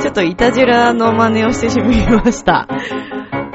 [0.00, 2.68] ちょっとイタジェラの真似をしてしまいました。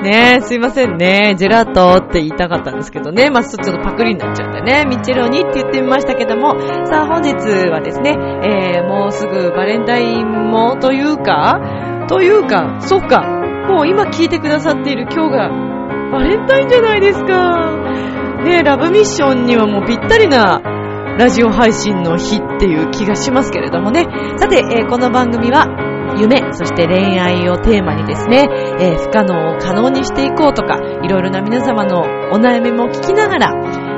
[0.03, 1.35] ねえ、すいませんね。
[1.37, 3.31] ジェラートって言いたかったんですけどね。
[3.31, 4.85] まあ、ちょっとパクリになっちゃってね。
[4.85, 6.51] ミッチェローニって言ってみましたけども。
[6.85, 7.33] さあ、本日
[7.69, 8.11] はですね、
[8.43, 13.21] えー、もうすぐバレンタインもというか、というか、そっか。
[13.67, 15.49] もう今聞いてくださっている今日が
[16.11, 17.65] バレンタインじゃないですか。
[18.45, 20.61] ねえ、ラブミッションにはもうぴったりな
[21.17, 24.05] ラジオ配信の日っていう気がしますけれどもね。
[24.37, 25.65] さて、えーこの番組は
[26.19, 28.47] 夢、そして恋愛をテーマにですね、
[28.79, 33.53] えー不可能を可能にしていこうとか、いろいろな皆様のお悩みも聞きながら、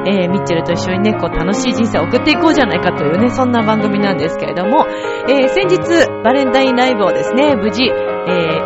[0.05, 4.85] えーミッチェルと一緒にね、こう楽しい人生を送っていこうじゃないかというね、そんな番組なんですけれども、
[5.27, 5.79] えー先日、
[6.23, 7.91] バレンタインライブをですね、無事、え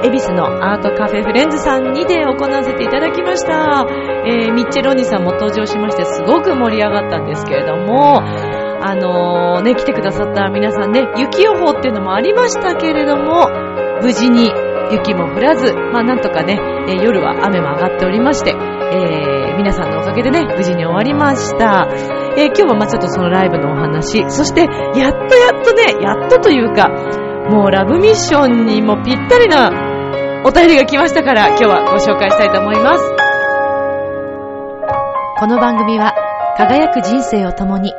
[0.02, 3.86] ー、恵比寿のアートカフェフレンズさんにて行わせていただきました。
[4.26, 8.22] えーミッチェロニさんも登場しまして、すごく盛り上がったんですけれども、
[8.94, 13.50] あのーね、来てくださった皆さんね、雪予報っていうのもありましたけれども、
[14.04, 14.52] 無事に
[14.92, 21.88] 雪も降らず、まあなんとかね、え夜は雨も上がっておりまして、えー皆さんのおかげでね、無事に終わりました。
[22.38, 26.90] えー今日はまあちょっとそのライブのお話、そして、やっとやっとね、やっとというか、
[27.50, 29.72] もうラブミッションにもぴったりな
[30.46, 33.04] お便りが来ましたから、今日はご紹介したいと思います。
[35.40, 36.14] この番組は、
[36.58, 37.92] 輝く人生を共に、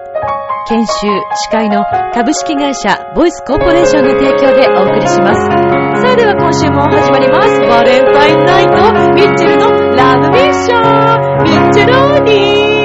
[0.66, 1.84] 研修、司会の
[2.14, 5.42] 株式会社ボイスコーポレーションの提供でお送りします。
[6.00, 7.60] それでは今週も始まります。
[7.60, 8.72] バレンタインナイト、
[9.12, 12.84] ミッチェルのラブミッション、ミッチェローニー。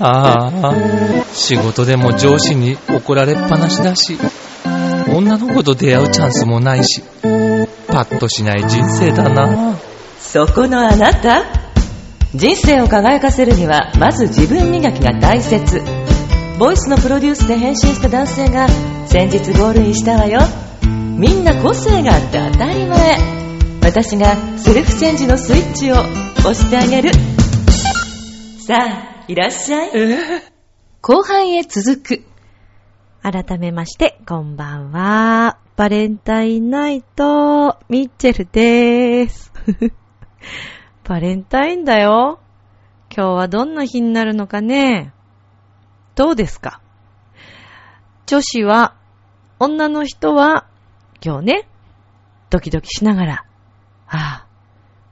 [0.00, 0.74] ああ、
[1.34, 4.16] 仕事でも上司に怒られっぱなしだし、
[5.14, 7.02] 女の子と出会うチャンスもないし、
[7.88, 9.87] パッとしない人生だな。
[10.20, 11.44] そこのあなた。
[12.34, 15.82] 人生を輝かせるにはまず自分磨きが大切。
[16.58, 18.68] ボイスのプロデュースで変身した男性が
[19.06, 20.40] 先日ゴールインしたわよ。
[20.82, 23.18] みんな個性があって当たり前。
[23.82, 27.10] 私がセルフチェンジのスイッチを押してあげる。
[28.66, 29.90] さあいらっしゃい。
[31.00, 32.22] 後半へ続く。
[33.22, 35.58] 改めまして、こんばんは。
[35.76, 39.52] バレンタインナイト、ミッチェルでーす。
[41.04, 42.40] バレンタインだよ。
[43.14, 45.12] 今日はどんな日になるのかね。
[46.14, 46.80] どうですか？
[48.26, 48.94] 女子は、
[49.58, 50.66] 女の人は、
[51.24, 51.68] 今日ね、
[52.50, 53.44] ドキドキしながら、
[54.06, 54.46] ああ、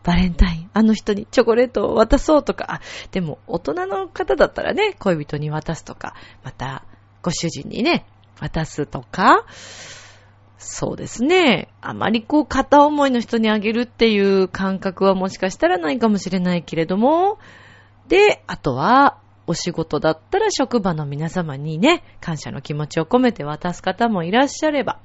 [0.04, 2.80] バレンタイン、あの人にチョコレートを渡そうとか、
[3.10, 6.14] でも大人の方だったらね、恋人に渡すとか、
[6.44, 6.84] また、
[7.22, 8.06] ご主人にね、
[8.38, 9.46] 渡すとか、
[10.58, 11.68] そうですね。
[11.80, 17.38] あまりこう片思いの人にあげるっていう感覚はもしかしたらないかもしれないけれども、
[18.08, 19.18] で、あとは、
[19.48, 24.98] お仕事だったら職場の皆様にね、感謝の気持ちを込めて渡す方もいらっしゃれば、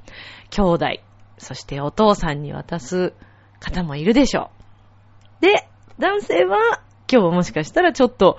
[0.50, 0.86] 兄弟、
[1.38, 3.14] そしてお父さんに渡す
[3.60, 4.50] 方もいるでしょ
[5.42, 5.46] う。
[5.46, 5.68] で、
[6.00, 6.82] 男性は、
[7.12, 8.38] 今日はもしかしたらちょっと、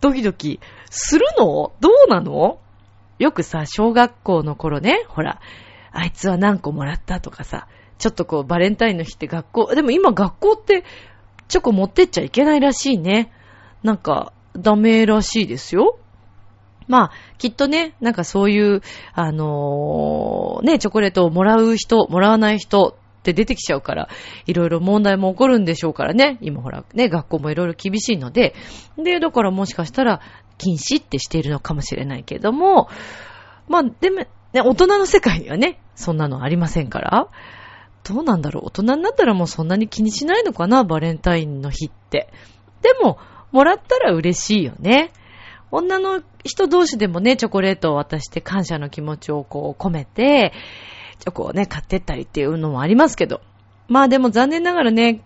[0.00, 1.72] ドキドキするの？
[1.80, 2.60] どうなの？
[3.18, 5.40] よくさ、小学校の頃ね、ほら、
[5.94, 7.68] あいつは何個もらったとかさ、
[7.98, 10.84] ちょっとこうバレンタインの日って学校、でも今学校って
[11.48, 13.32] チョコ持ってっちゃいけないらしいね。
[13.82, 15.98] なんか、ダメらしいですよ。
[16.86, 18.82] まあ、きっとね、なんかそういう、
[19.12, 24.08] あのーね、チョコレートをもらう人、もらわない人って出てきちゃうから、
[24.46, 26.38] いろいろ問題も起こるんでしょうからね。
[26.40, 28.54] 今ほら、ね、学校もいろいろ厳しいので、
[28.96, 30.20] で、だからもしかしたら、
[30.58, 32.88] 禁止ってしているのかもしれないけれども、
[33.68, 37.28] まあ、でも、ね、大人の世界にはね、そんなのありませんから、
[38.04, 38.66] どうなんだろう？
[38.66, 40.84] 大人になったらもうそんなに気にしないのかな？
[40.84, 42.32] バレンタインの日って。
[42.80, 43.18] でも、
[43.50, 45.12] もらったら嬉しいよね。
[45.70, 50.52] 女の人同士でもね、チョコレートを渡して感謝の気持ちをこう込めて、
[51.18, 53.40] チョコをね、買ってったりっていうのもありますけど。
[53.88, 55.22] まあでも残念ながらね、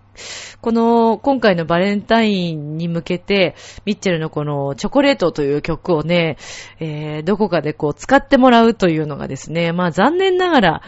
[0.60, 6.36] この、今回のバレンタインに向けて、ミッチェルのこの、チョコレートという曲をね、
[6.80, 10.82] えー、どこかでこう、使ってもらうというのがですね、まあ残念ながら、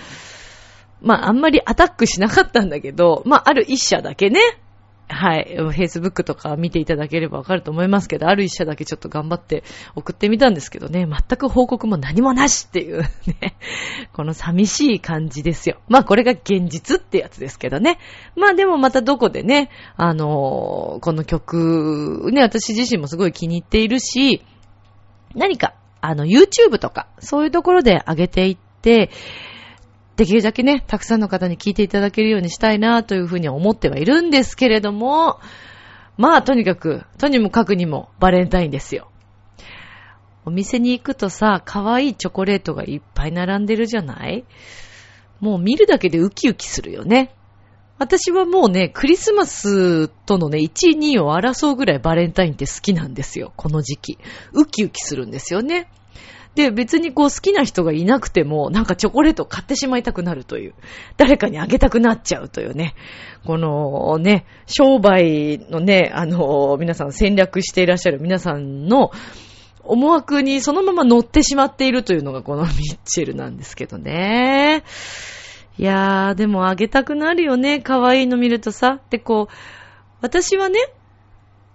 [1.01, 4.41] まああんまりアタックしなかったんだけど、まあある一社だけね、
[5.13, 9.65] はい、Facebook とか見ていただければわかると思いますけど、ある一社だけちょっと頑張って
[9.97, 13.03] 送ってみたんですけどね、全く報告も何もなしっていう
[13.41, 13.57] ね、
[14.13, 15.81] この寂しい感じですよ。
[15.89, 17.99] まあこれが現実ってやつですけどね。
[18.37, 24.43] まあでもまたどこでね、あのーこの曲、ね、私自身もすごい気に入っているし、
[25.35, 29.11] 何か、あの、YouTube とか、そういうところで上げていって、
[30.21, 35.41] できるだけね、たくさんの方に聞いていただけるようにしたいなというふうに思ってはいるんですけれども、
[36.19, 39.11] まあ、とにかく、とにもかくにもバレンタインですよ。
[40.45, 44.45] お店に行くとさ、可愛いチョコレートがいっぱい並んでるじゃない？
[45.41, 47.35] もう見るだけでウキウキするよね。
[47.97, 53.55] 私はもうね、クリスマスとのね、1位、2位を争うぐらいバレンタインって好きなんですよ。
[53.57, 54.19] この時期。
[54.53, 55.91] ウキウキするんですよね。
[56.55, 60.75] で、別にこう好きな人がいなくても、なんかチョコレートを買ってしまいたくなるという。
[61.17, 62.95] 誰かにあげたくなっちゃうというね。
[63.47, 69.13] このね、商売のね、あの、皆さん戦略していらっしゃる皆さんの
[69.83, 74.83] 思惑にそのまま乗ってしまっているというのがこのミッチェルなんですけどね。
[75.79, 77.81] いやー、でもあげたくなるよね。
[77.81, 79.01] 可愛いの見るとさ。
[79.09, 79.55] で、こう、
[80.21, 80.79] 私はね、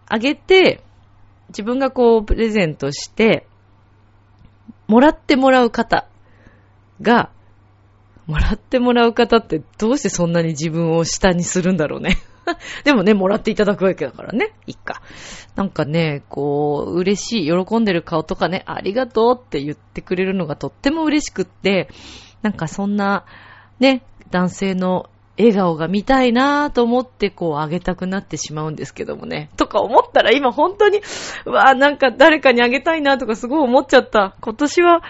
[0.08, 0.84] あげて、
[1.50, 3.48] 自分がこう、プレゼントして、
[4.88, 6.08] もらってもらう方
[7.02, 7.30] が、
[8.28, 12.18] もらってもらう方ってどうしてそんなに自分を下にするんだろうね。
[12.84, 14.54] でもね、もらっていただくわけだからね。
[14.68, 15.02] いっか。
[15.56, 21.90] なんかね、こう、嬉しい、喜んでる顔とかね、ありがとうって言ってくれるのがとっても嬉しくって、
[22.42, 23.26] なんかそんな、
[23.80, 29.50] ね、男性の笑顔が見たいなぁと思ってこうあげたくなってしまうんですけどもね。
[29.58, 31.02] とか思ったら今本当に、
[31.46, 34.36] うわぁなんか誰かにあげたいなとかすごい思っちゃった。
[34.40, 35.04] 今年は、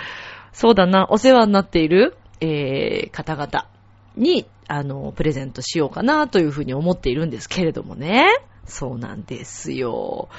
[0.51, 3.67] そうだな、お世話になっている、えー、方々
[4.15, 8.25] に、あの、プレゼントしようかなというふうに思っているんですけれどもね。
[8.65, 10.29] そうなんですよ。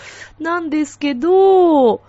[0.41, 2.03] なんですけど、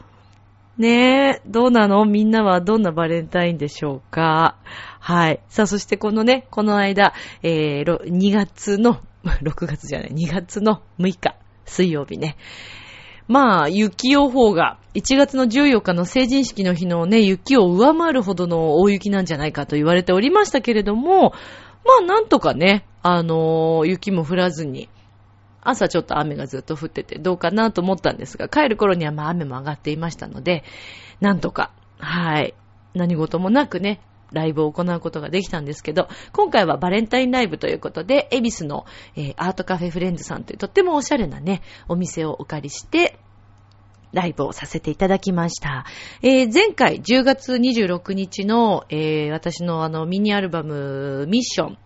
[0.77, 2.05] ねえ、どうなの？
[2.05, 4.57] みんなはどんなバレンタインでしょうか？
[4.99, 5.39] はい。
[5.49, 9.01] さあ、そしてこのね、この間、えー、2月の、
[9.41, 11.35] 6月じゃない、2月の6日、
[11.65, 12.37] 水曜日ね。
[13.27, 21.33] まあ、雪予報が、1月の14日の成人式の日のね、雪を上回るほどの大雪なんじゃないかと言われておりましたけれども、
[21.85, 24.89] まあ、なんとかね、あのー雪も降らずに、
[25.69, 30.63] 朝ちょっと雨がずっと降っててどうかなと思ったんですが、帰る頃にはまあ雨も上がっていましたので、
[31.19, 32.53] なんとか、はい、
[32.93, 38.85] 何事もなくね、ライブを行うことができたんですけど、今回はバレンタインライブということで、恵比寿の、
[39.15, 43.19] えーアートカフェフレンズさんというとってもおしゃれなね、お店をお借りして、
[44.13, 45.85] ライブをさせていただきました。
[46.21, 51.77] えー前回10月26日の、えー私のあのミニアルバムミッション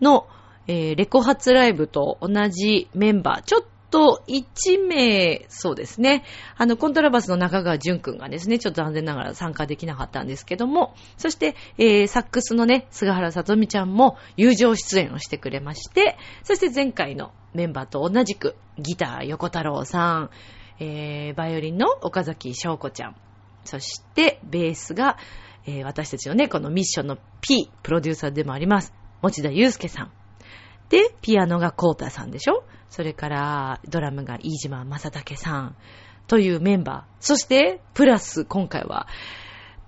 [0.00, 0.26] の、
[0.68, 6.24] えーレコ発ライブと同じメンバー、ちょっと1名、そうですね。
[6.56, 20.30] あの、コントラバスの中川淳くんがですね、ちょっと残念ながら参加できなかったんですけども、そして、えーサックスのね、菅原さとみちゃんも友情出演をしてくれまして、そして前回のメンバーと同じく、ギター横太郎さん、
[20.80, 23.16] えーバイオリンの岡崎翔子ちゃん、
[23.64, 25.16] そして、ベースが、
[25.66, 28.92] えー私たちのね、このミッションの P、プロデューサーでもあります、
[29.22, 30.12] 持田祐介さん。
[30.88, 32.64] で、ピアノがコータさんでしょ？
[32.88, 35.76] それから、ドラムが飯島正武さん。
[36.28, 37.16] というメンバー。
[37.20, 39.06] そして、プラス、今回は、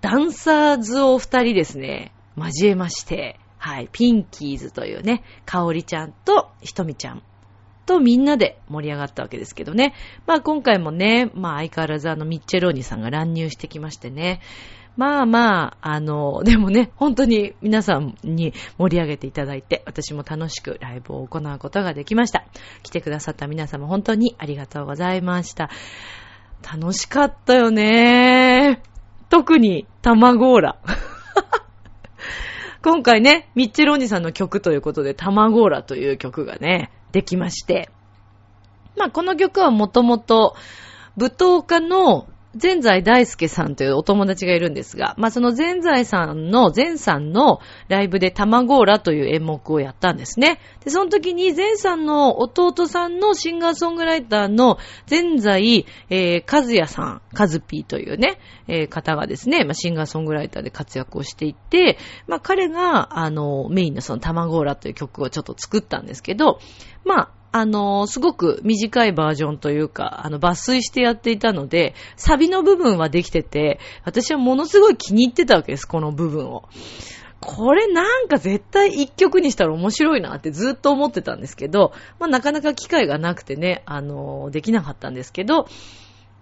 [0.00, 7.22] ダンサーズを二人ですね、交えまして、はい、ピンキーズというね、かおりちゃんとひとみちゃん
[7.86, 9.94] とみんなで盛り上がったわけですけどね。
[10.26, 14.40] まあ今回もね、まあ相変わらずあのミッチェローニさんが乱入してきましてね。
[14.98, 22.44] まあまあ、あの、 でもね、本当に皆さんに盛り上げていただいて、私も楽しくライブを行うことができました。
[22.82, 25.70] 来てくださった皆様本当にありがとうございました。
[26.68, 28.82] 楽しかったよね。
[29.30, 30.78] 特に、卵ーラ。
[32.82, 37.88] 今回ね、ミッチェロニさんの曲ということで、卵ーラという曲がね、できまして。
[38.96, 40.56] まあ、この曲はもともと、
[41.16, 42.26] 舞踏家の
[42.56, 50.58] 全財大輔さんというお友達がいるんですが、まあ、その全財さんの、全さんのライブで卵ーラという演目をやったんですね。
[50.82, 66.58] で、その時に全さんの弟さんのシンガーソングライターの全財、えー、和也さん、和ピーというね、えー方がですね、まあ、シンガーソングライターで活躍をしていて、まあ、彼が、あの、メインのその卵ーラという曲をちょっと作ったんですけど、
[67.04, 76.68] まあ、あのすごく短いバージョンというか、あの、抜粋してやっていたので、サビの部分はできてて、私はものすごい気に入ってたわけです、この部分を。
[77.40, 85.66] これなんか絶対一曲にしたら面白いなってずっと思ってたんですけど、まあなかなか機会がなくてね、あの、できなかったんですけど、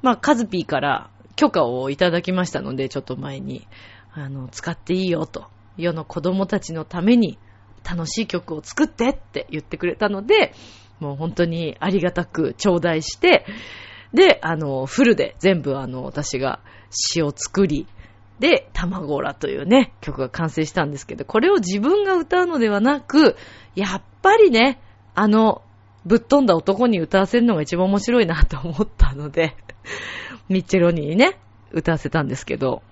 [0.03, 3.69] まあカズピーから許可をいただきましたので、ちょっと前に、
[4.13, 5.45] あの、使っていいよと、
[5.77, 7.39] 世の子供たちのために
[7.85, 10.55] 楽しい曲を作ってって言ってくれたので、
[11.01, 13.45] もう本当にありがたく頂戴して、
[14.13, 16.61] で、あの、フルで全部あの、私が
[16.91, 17.87] 詩を作り、
[18.39, 23.37] で、卵らというね、曲が完成したんですけど、これを自分が歌うのではなく、
[23.75, 24.81] やっぱりね、
[25.15, 25.63] あの、
[26.05, 29.57] ぶっ飛んだ男に歌わせるのが一番面白いなと思ったので、
[30.49, 31.39] ミッチェロニーにね、
[31.73, 32.83] 歌わせたんですけど、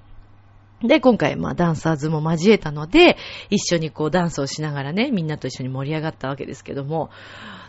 [0.82, 3.16] で、今回、まあ、ダンサーズも交えたので、
[3.49, 7.11] 一緒にこう、ダンスをしながらね、みんなと一緒に盛り上がったわけですけども、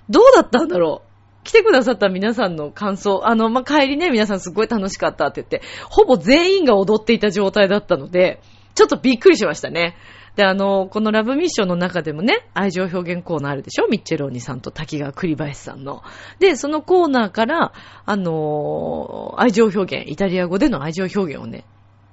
[0.09, 1.07] どうだったんだろう？
[1.45, 8.41] 来てくださった皆さんの感想、あの、まあ、帰りね、皆さんすっごい楽しかったって言って、ほぼ全員が踊っていた状態だったので、
[8.74, 9.95] ちょっとびっくりしましたね。
[10.35, 13.88] で、あの、このラブミッションの中でもね、愛情表現コーナーあるでしょ？
[13.88, 16.01] ミッチェローニさんと滝川栗林さんの。
[16.39, 17.74] で、そのコーナーから、
[18.05, 21.63] あの愛情表現、イタリア語での愛情表現をね、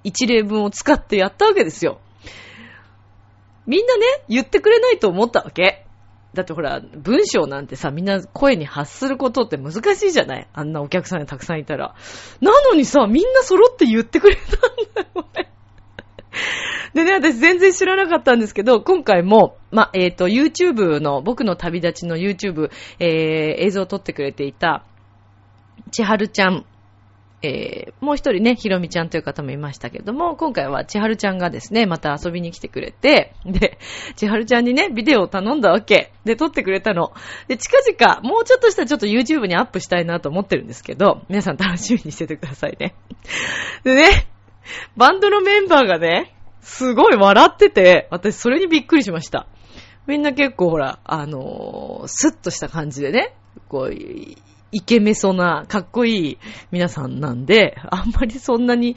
[0.04, 2.00] 一例文を使ってやったわけですよ。
[3.66, 5.81] みんなね、言ってくれないと思ったわけ。
[6.34, 10.48] だってほら、文章なんてさ、みんな声に発することって難しいじゃない？
[10.52, 11.94] あんなお客さんがたくさんいたら。
[12.40, 15.52] なのにさ、みんな揃って言ってくれたんだよね。
[16.94, 23.08] でね、私全然知らなかったんですけど、今回も、ま、えっ、ー、と、YouTube の、僕の旅立ちの YouTube、えー、
[23.66, 24.84] 映像を撮ってくれていた、
[25.90, 26.64] 千春ちゃん
[27.42, 33.78] えー、もう一人ね、ひろみちゃんという方もいましたけども、今回は千春ちゃんがですね、また遊びに来てくれて、で、
[34.14, 36.12] 千春ちゃんにね、ビデオを頼んだわけ。
[36.24, 37.12] で、撮ってくれたの。
[37.48, 42.94] で、近々、もうちょっとしたらちょっと YouTube にアップしたいなと思ってるんですけど、皆さん楽しみにしててくださいね。
[43.82, 44.28] でね、
[44.96, 49.48] バンドのメンバーがね、すごい笑ってて、私それにびっくりしました。
[50.06, 53.34] みんな結構ほら、あのー、スッとした感じでね、
[53.68, 53.94] こう、
[54.72, 56.38] イケメソな、かっこいい
[56.70, 58.96] 皆さんなんで、あんまりそんなに、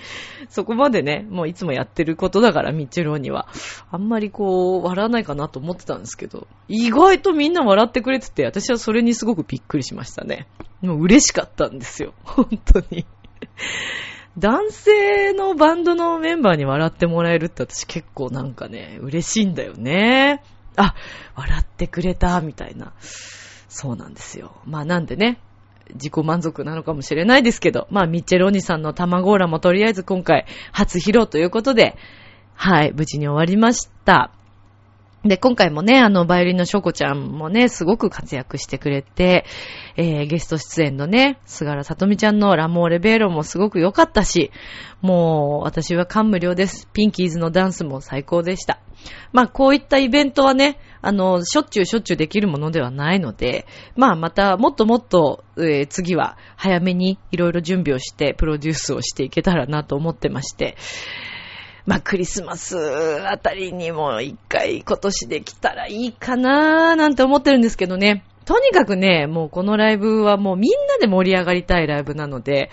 [0.50, 3.50] そこまでね、もういつもやってることだから、ミッチェローには。
[3.92, 10.48] あんまりこう、笑わないかなと思ってたんですけど、意外とみんな笑ってくれてて、私はそれにすごくびっくりしましたね。
[10.82, 12.14] もう嬉しかったんですよ。
[12.24, 13.06] 本当に。
[14.38, 20.42] 男性のバンドのメンバーに笑ってもらえるって私結構なんかね、嬉しいんだよね。
[20.78, 20.96] あ、
[21.36, 22.94] 笑ってくれた、みたいな。
[23.68, 24.62] そうなんですよ。
[24.66, 25.40] まあなんでね、
[25.94, 31.96] 自己満足なのかもしれないですけど、まあ、ミッチェローニさんの卵ーラもとりあえず今回初披露ということで、
[32.56, 34.32] はい、無事に終わりました。
[35.26, 39.46] で、今回もね、あの、バイオリンのショコちゃんもね、すごく活躍してくれて、
[39.98, 44.52] えー、ゲスト出演のね、菅原さとみちゃんのラモーレベーロもすごく良かったし、
[45.02, 46.88] もう、私は感無量です。
[46.94, 48.80] ピンキーズのダンスも最高でした。
[49.34, 60.76] まあ、こういったイベントはね、あの、しょっちゅうしょっちゅうできるものではないので、まあ、また、もっともっと、えー、次は早めにいろいろ準備をして、プロデュースをしていけたらなと思ってまして、
[61.86, 62.76] まあ、クリスマス
[63.28, 68.26] あたりにも一回今年できたらいいかなーなんて思ってるんですけどね。
[68.46, 72.72] とにかくね、もうこのライブはもうみんなで盛り上がりたいライブなので、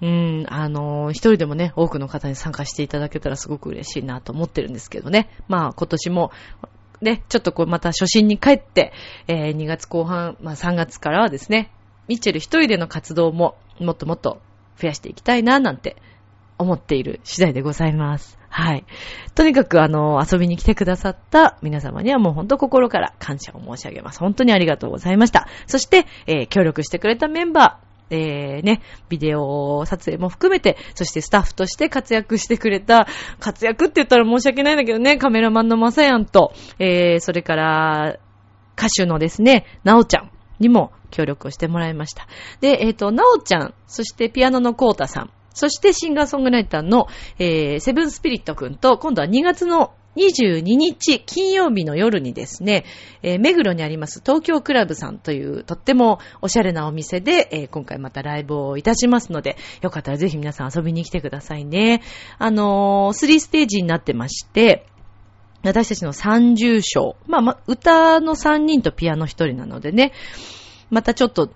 [0.00, 5.28] うん、あの、一人でもね、多くの方に参加していただけたらすごく嬉しいなと思ってるんですけどね。
[5.46, 6.32] まあ今年も、
[7.00, 8.92] ね、ちょっとこうまた初心に帰って、
[9.26, 11.72] えー、2月後半、まあ3月からはですね、
[12.08, 14.40] ミッチェル一人での活動ももっともっと
[14.78, 15.96] 増やしていきたいな、なんて
[16.58, 18.38] 思っている次第でございます。
[18.48, 18.84] はい。
[19.34, 24.18] とにかく、あの、遊びに来てくださった皆様にはもうほんと心から感謝を申し上げます。
[24.18, 25.46] 本当にありがとうございました。
[25.66, 33.06] そして、えー、協力してくれたメンバー、えー、ね、ビデオ撮影も含めて、そしてスタッフとして活躍してくれた、
[33.38, 38.18] 活躍って言ったら申し訳ないんだけどね、カメラマンのまさやんと、えー、それから、
[38.76, 42.26] 歌手のですね、なおちゃんにも協力をしてもらいました。
[42.60, 52.84] で、えっ、ー、と、なおちゃん、そしてピアノのこうたさん、そしてシンガーソングライターの、えー、セブンスピリットくんと、今度は2月の22日金曜日の夜にですね、
[53.22, 62.02] えー、目黒にあります東京クラブさんというとってもおしゃれなお店で、えー、今回またライブをいたしますので、よかったらぜひ皆さん遊びに来てくださいね。
[62.38, 64.86] あのー、3ステージになってまして、
[65.62, 67.16] 私たちの30章。
[67.26, 70.12] まあ、まあ、歌の3人とピアノ1人なのでね、
[70.90, 71.50] またちょっと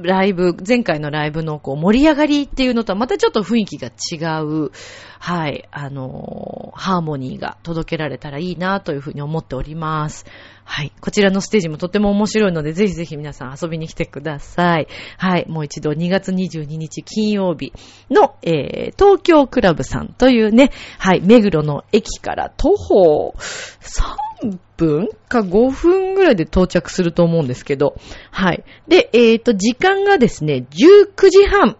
[0.00, 4.70] ライブ、前回のライブのこう盛り上がりっていうのとはまたちょっと雰囲気が違う、
[5.18, 10.24] はい、あのー、ハーモニーが届けられたらいいなというふうに思っております。
[10.70, 10.92] はい。
[11.00, 14.86] こちらのステージもとても面白いので、ぜひぜひ皆さん遊びに来てください。
[15.16, 15.46] はい。
[15.48, 17.72] もう一度2月22日金曜日
[18.10, 27.96] の、えー、東京クラブさんというね、はい、目黒の駅から徒歩3分か5分ぐらいで到着すると思うんですけど、
[28.30, 28.62] はい。
[28.86, 31.78] で、えっ、ー、と、時間がですね、19時半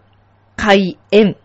[0.55, 1.37] 開演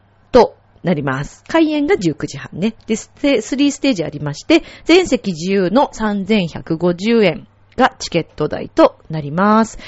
[0.85, 1.43] なります。
[1.49, 2.75] 開演が19時半ね。
[2.87, 9.79] で、3ステージありまして、全席自由の3150円がチケット代となります。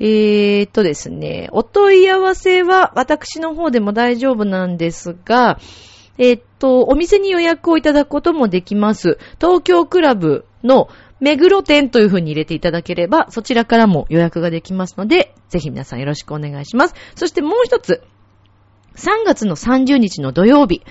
[0.00, 5.60] えーとですね、お問い合わせは私の方でも大丈夫なんですが、
[6.18, 9.18] えー、っと、お店に予約をいただくこともできます。
[9.40, 10.88] 東京クラブの
[11.20, 16.94] 目黒店という風に入れていただければ、そちらからも予約ができますので、ぜひ皆さんよろしくお願いします。
[17.14, 18.02] そしてもう一つ、
[18.96, 20.82] 3月の30日の土曜日、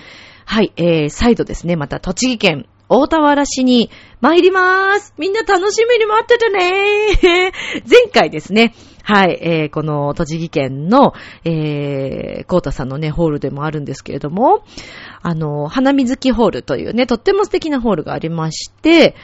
[0.44, 3.90] はい、えー、再度ですね、また栃木県大田原市に
[4.20, 5.14] 参りまーす。
[5.16, 7.52] みんな楽しみに待っててねー。
[7.88, 14.62] 前回ですね、はい、えー、この栃木県の、えー、コータさんのね、ホールでもあるんですけれども、
[15.22, 19.16] あの、花水木ホールというね、とっても素敵なホールがありまして、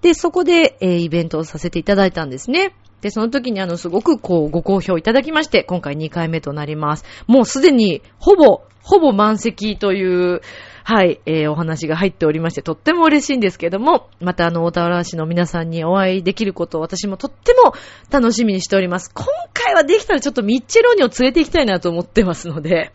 [0.00, 2.74] で、そこで、えー、イベントをさせていただいたんですね。
[3.00, 7.04] で、その時にあの、すごくこう、ご好評いただきまして、今回2回目となります。
[7.26, 10.40] もうすでに、ほぼ、ほぼ満席という、
[10.84, 17.74] はい、えー、お話が入っておりまして、とっても嬉しいんですけども、またあの、大田原市の皆さんにお会いできることを私もとっても
[18.10, 19.12] 楽しみにしております。
[19.14, 22.92] 今回はできたらちょっとミッチェローニを連れて行きたいなと思ってますので、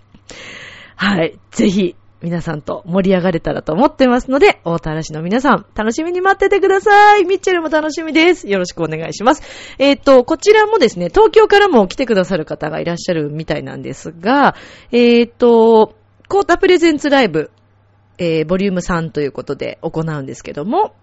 [0.95, 1.95] はい、ぜひ、
[2.25, 7.25] 皆さんと盛り上がれたらと思ってますので、大田原市の皆さん、楽しみに待っててください。
[7.25, 8.49] ミッチェルも楽しみです。
[8.49, 9.43] よろしくお願いします。
[9.77, 14.55] えっ、ー、と、こちらもですね、東京からも来てくださる方がいらっしゃるみたいなんですが、
[14.91, 15.93] えっ、ー、と、
[16.27, 17.51] コータプレゼンツライブ、
[18.17, 20.95] えー、ボリューム3ということで行うんですけども、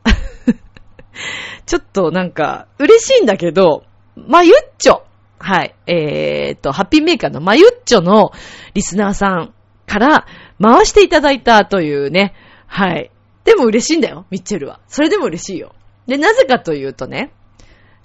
[1.65, 3.83] ちょっとなんか、嬉しいんだけど、
[4.15, 5.03] まゆっちょ。
[5.39, 5.75] はい。
[5.87, 8.31] えー、っと、ハッピーメーカーのまゆっちょの
[8.73, 9.53] リスナーさん
[9.85, 10.25] から
[10.61, 12.33] 回していただいたというね。
[12.67, 13.11] はい。
[13.43, 14.79] でも嬉しいんだよ、ミッチェルは。
[14.87, 15.73] それでも嬉しいよ。
[16.07, 17.31] で、なぜかというとね、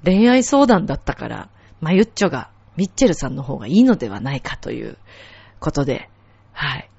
[0.04, 1.48] 恋愛相談だったから、
[1.80, 4.98] まゆっちょがミッチェルさんの方がいいのではないかという
[5.58, 6.08] ことで、
[6.52, 6.90] はい。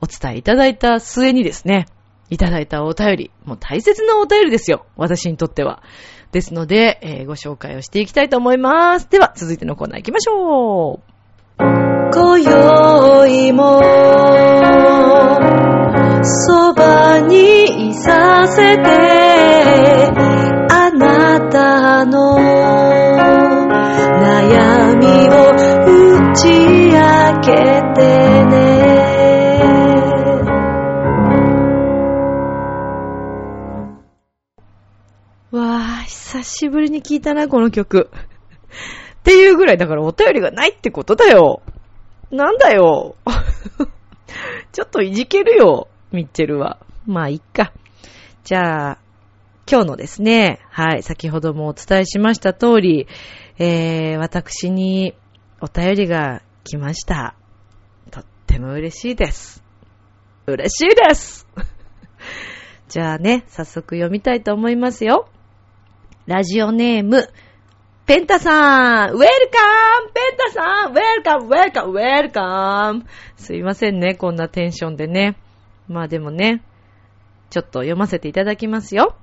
[0.00, 1.86] お伝えいただいた末にですね、
[2.30, 4.84] いただいたお便り、もう大切なお便りですよ。
[4.96, 5.82] 私にとっては。
[6.32, 9.08] ですので、えー、ご紹介をしていきたいと思います。
[9.08, 11.18] では、続いてのコーナー行きましょう。
[11.58, 13.80] 今宵も、
[16.22, 18.82] そばにいさせて、
[20.70, 22.36] あなたの
[24.20, 25.32] 悩みを
[26.30, 26.48] 打ち
[26.92, 28.67] 明けてね。
[36.48, 38.10] しぶりに聞いたな、この曲。
[39.20, 41.62] っていうぐらい、だからお便りがないってことだよ。
[42.30, 43.16] なんだよ。
[44.72, 46.78] ちょっといじけるよ、ミッチェルは。
[47.06, 47.72] まあ、いっか。
[48.44, 48.98] じゃあ、
[49.70, 53.06] 今日のですね、はい、先ほどもお伝えしました通り、
[53.58, 55.14] えー、私に
[55.60, 57.34] お便りが来ました。
[58.10, 59.62] とっても嬉しいです。
[60.46, 61.46] 嬉しいです
[62.88, 65.28] じゃあね、早速読みたいと思いますよ。
[66.28, 67.26] ラジオネーム、
[68.04, 69.22] ペンタさん、ウェルカ
[70.04, 73.06] ムペンタさん、ウェルカム、ウェルカム、ウェルカム
[73.38, 75.38] すいませんね、こんなテンションでね。
[75.88, 76.62] まあでもね、
[77.48, 79.16] ちょっと読ませていただきますよ。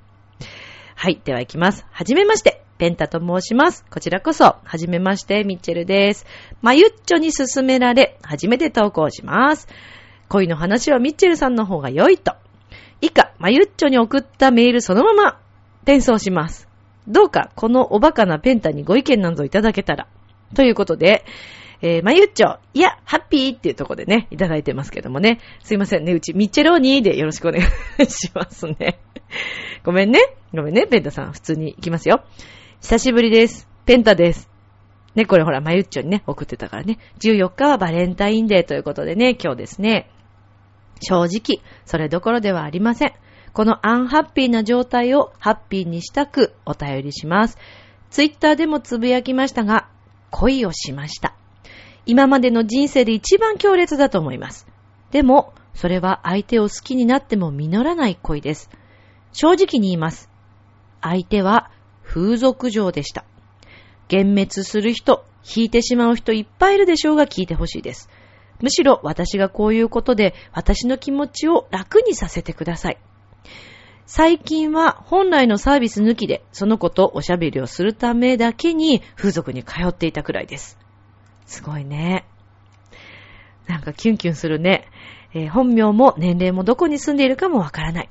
[0.95, 1.85] はい、では行きます。
[1.91, 3.85] はじめまして、ペンタと申します。
[3.91, 6.25] こちらこそ、はじめまして、ミッチェルです。
[6.63, 9.67] まゆっちょに勧められ、初めて投稿します。
[10.27, 12.33] 恋の話はミッチェルさんの方が良いと。
[12.99, 15.39] 以下、まゆっちょに送ったメールそのまま、
[15.83, 16.67] 転送します。
[17.07, 20.07] どうか、このおバカなペンタにご意見なんぞいただけたら。
[20.55, 21.23] ということで、
[21.81, 25.39] えー、まゆっちょ、いや、ハッピーっていうとこでね、いただいてますけどもね。
[25.63, 28.99] すいませんね、うち、ミッチェローニーでよろしくお願いしますね。
[29.83, 30.19] ごめんね。
[30.53, 31.33] ごめんね、ペンタさん。
[31.33, 32.23] 普通に行きますよ。
[32.81, 33.67] 久しぶりです。
[33.85, 34.49] ペンタです。
[35.15, 36.97] ね、これほら、まゆっちょにね、送ってたからね。
[37.19, 40.09] 14日はバレンタインデーということでね、今日ですね。
[41.01, 43.13] 正直、それどころではありません。
[43.55, 47.57] このアンハッピーな状態をハッピーにしたくお便りします。
[48.09, 49.87] ツイッターでもつぶやきましたが、
[50.29, 51.33] 恋をしました。
[52.05, 54.67] 今までの人生で一番強烈だと思います。
[55.11, 58.69] でも、それは相手を好きになっても実らない恋です。
[59.31, 60.29] 正直に言います。
[61.01, 61.71] 相手は
[62.03, 63.23] 風俗嬢でした。
[64.11, 65.23] 幻滅する人、
[65.55, 68.09] 引いてしまう人いっぱいいるでしょうが聞いてほしいです。
[68.59, 72.97] むしろ私がこういうことで私の気持ちを楽にさせてください。
[74.05, 80.77] 最近は本来のサービス抜きでその子とおしゃべりをするためだけに風俗に通っていたくらいです。
[81.45, 82.25] すごいね。
[83.67, 84.87] なんかキュンキュンするね。
[85.33, 88.09] えー、本名も年齢もどこに住んでいるかもわからない。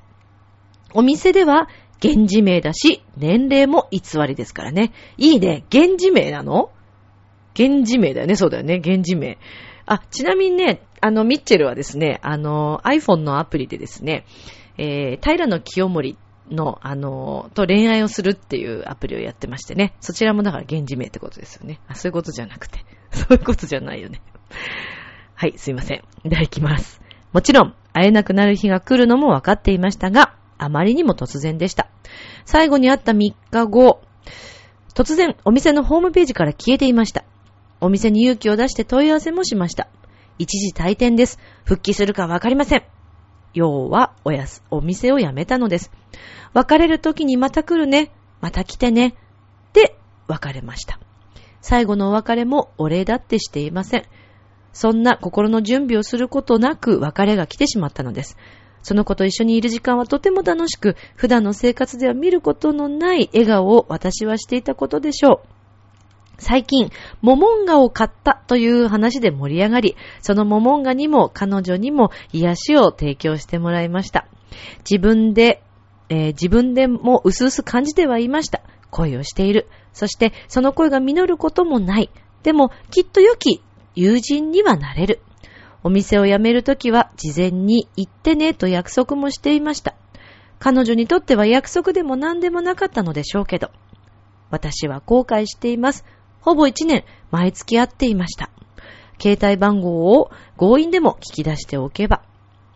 [0.92, 1.68] お店では
[1.98, 4.92] 現地名だし、年齢も偽りですからね。
[5.16, 5.64] いいね。
[5.70, 6.70] 現地名なの？
[7.54, 8.34] 現地名だよね。
[8.34, 8.76] そうだよね。
[8.76, 9.38] 現地名。
[9.86, 14.24] あ、ちなみにね、あの、ミッチェルはですね、あの、iPhone のアプリでですね、
[14.78, 16.16] えー、平野清盛
[16.50, 19.94] の、あの、と恋愛をするっていうアプリをやってましてね。
[20.00, 21.80] そちらもだから現地名ってことですよね。
[21.88, 22.84] あ、そういうことじゃなくて。
[23.12, 24.20] そういうことじゃないよね。
[25.34, 26.02] はい、すいません。
[26.24, 27.00] いただきます。
[27.32, 31.88] もちろん、会えなくなる日が来るのも分かっていましたが、あまりにも突然でした。
[32.44, 34.02] 最後に会った3日後、
[34.94, 37.24] 突然お店のホームページから消えていました。
[37.80, 39.88] お店に勇気を出して問い合わせもしました。
[40.38, 41.38] 一時退店です。
[41.64, 42.82] 復帰するかわかりません。
[43.54, 45.90] 要は、おやす、お店を辞めたのです。
[46.52, 48.10] 別れる時にまた来るね。
[48.40, 49.14] また来てね。
[49.72, 50.98] で、別れました。
[51.60, 54.04] 最後のお別れもお礼だってしていません。
[54.72, 58.36] そんな心の準備をすることなく別れが来てしまったのです。
[58.82, 65.53] その子と一緒にいる時間はとても楽しく、普段の生活では見ることのない笑顔を私はしていたことでしょう。
[66.38, 66.90] 最近、
[67.22, 74.26] モモンガを買ったという話で盛り上がり、そのモモンガにも彼女にも癒しを提供してもらいました。
[74.88, 75.62] 自分で、
[76.08, 78.62] えー、自分でも薄々感じてはいました。
[78.90, 79.68] 恋をしている。
[79.92, 82.10] そして、その恋が実ることもない。
[82.42, 83.62] でも、きっと良き
[83.94, 85.20] 友人にはなれる。
[85.82, 89.94] お店を辞めるときは事前に行ってねと約束もしていました。
[90.58, 93.70] 彼女にとっては約束でも何でもなかったのでしょうけど。
[94.50, 96.04] 私は後悔しています。
[96.44, 98.50] ほぼ一年、毎月会っていました。
[99.18, 102.22] 携帯番号を強引でも聞き出しておけば、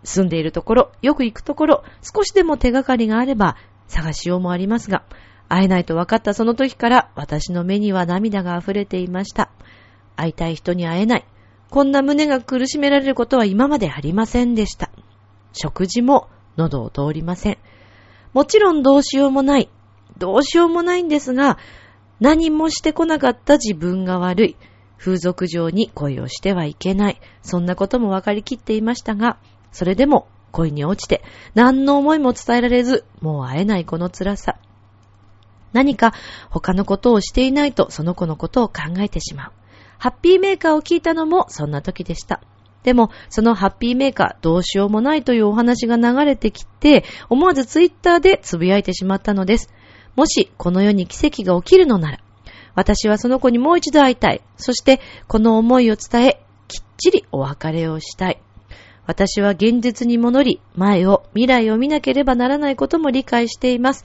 [0.05, 5.05] 住んでいるところ、よく行くところ、少しでも手がかりがあれば、探しようもありますが、
[5.51, 9.51] 会えないと分かったその時から私の目には涙が溢れていました。
[10.17, 11.27] 会いたい人に会えない。
[11.69, 14.91] こんな胸が苦しめられることは今までありませんでした。
[15.53, 17.59] 食事も喉を通りません。
[18.33, 19.69] もちろんどうしようもない。
[20.17, 21.59] どうしようもないんですが、
[22.21, 24.57] 何もしてこなかった自分が悪い。
[24.99, 27.21] 風俗上に恋をしてはいけない。
[27.43, 29.39] そんなことも分かりきっていましたが、
[29.71, 31.23] それでも恋に落ちて
[31.55, 34.57] 何の思いも伝えられず、もう会えないこの辛さ。
[35.73, 36.15] 何か
[36.51, 39.53] 他のことをしていないとその子のことを考えてしまう。
[39.99, 42.41] ハッピーメーカーを聞いたのもそんな時でした。
[42.85, 49.69] でも、そのハッピーメーカーどうしようもないというお話が流れてきて、思わずツイッターでつぶやいてしまったのです。
[50.19, 52.19] もし、この世に奇跡が起きるのなら、
[52.75, 54.43] 私はその子にもう一度会いたい。
[54.57, 58.43] そして、この思いを伝え、きっちりお別れをしたい。
[59.07, 64.05] 私は現実に戻り、前を、未来を見なければならないことも理解しています。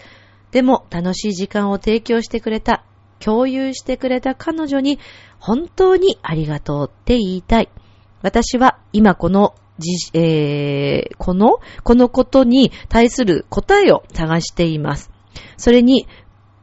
[0.52, 2.84] でも、楽しい時間を提供してくれた、
[3.20, 5.00] 共有してくれた彼女に、
[5.40, 7.70] 本当にありがとうって言いたい。
[8.22, 9.56] 私は今この、
[10.14, 15.13] えー、この、このことに対する答えを探しています。
[15.58, 16.08] それに、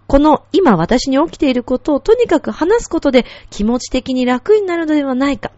[0.06, 5.52] この今私に起きていることをとにかく話すことで気持ち的に楽になるのではないか。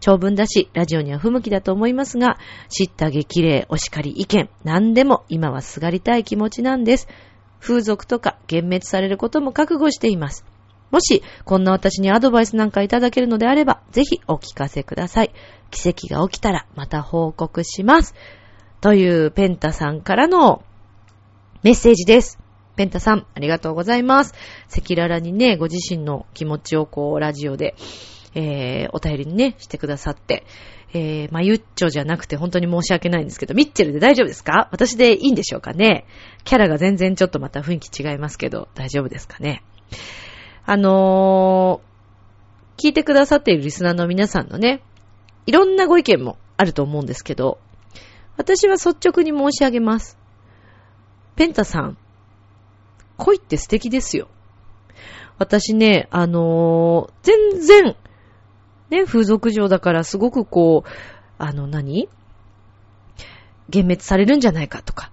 [0.00, 7.08] 長文だし、ラジオには不向きだと思いますが、知った激励、お叱り、意見、何でも今はすがりたい気持ちなんです。
[7.60, 10.44] 風俗とか幻滅されることも覚悟しています。
[10.90, 15.32] もし、こんな私にアドバイスなんかいただけるのであれば、ぜひお聞かせください。
[15.70, 18.14] 奇跡が起きたらまた報告します。
[18.80, 20.62] というペンタさんからの
[21.62, 22.38] メッセージです。
[22.76, 24.34] ペンタさん、ありがとうございます。
[24.70, 27.74] 赤裸々にね、ご自身の気持ちをこう、ラジオで、
[28.34, 30.44] えー、お便りにね、してくださって、
[30.92, 34.68] えー、まゆっちょじゃなくて本当に申し訳ないんですけど、ミッチェルで大丈夫ですか？
[34.72, 36.06] 私でいいんでしょうかね？
[36.44, 39.62] キャラが全然ちょっとまた雰囲気違いますけど、大丈夫ですかね？
[40.64, 44.82] あのー、聞いてくださっているリスナーの皆さんのね、
[45.46, 47.58] いろんなご意見もあると思うんですけど、
[48.36, 50.18] 私は率直に申し上げます。
[51.36, 51.98] ペンタさん、
[53.16, 54.28] 恋って素敵ですよ。
[55.38, 57.96] 私ね、あのー、全然、
[58.90, 60.88] ね、風俗嬢だからすごくこう、
[61.38, 62.08] あの何？
[63.68, 65.10] 幻滅されるんじゃないかとか、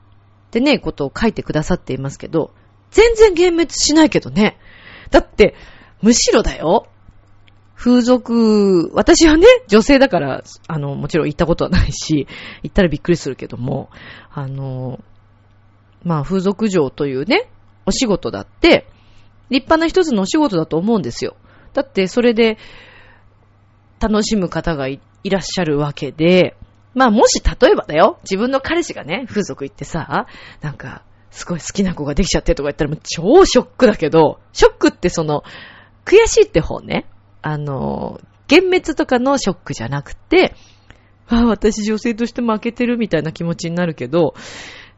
[0.48, 2.54] ってね、ことを書いてくださっていますけど、
[2.92, 4.58] 全然幻滅しないけどね。
[5.10, 5.56] だって、
[6.02, 6.88] むしろだよ。
[7.76, 12.28] 風俗、私はね、女性だから、あの、もちろん行ったことはないし、
[12.62, 13.90] 行ったらびっくりするけども、
[14.32, 15.00] あの、
[16.04, 17.50] まあ、風俗嬢というね、
[17.86, 18.88] お仕事だって、
[19.50, 21.36] 立派な一つのお仕事だと思うんですよ。
[21.74, 22.58] だって、それで、
[24.00, 26.58] 楽しむ方がいらっしゃるわけで、
[26.94, 30.28] まあ、もし例えばだよ、自分の彼氏がね、風俗行ってさ、
[30.62, 35.44] なんか、すごい好きな子ができちゃってとか言ったらもう超ショックだけど、ショックってその、
[36.06, 37.08] 悔しいって方ね。
[37.42, 38.20] あの、
[38.50, 40.54] 幻滅とかのショックじゃなくて、
[41.28, 44.36] ああ、私女性として負けてるみたいな気持ちになるけど、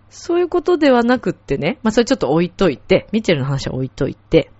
[0.09, 4.51] そういうことではなくってね、まあそれちょっと置いといて、ミッチェルの話は置いといて、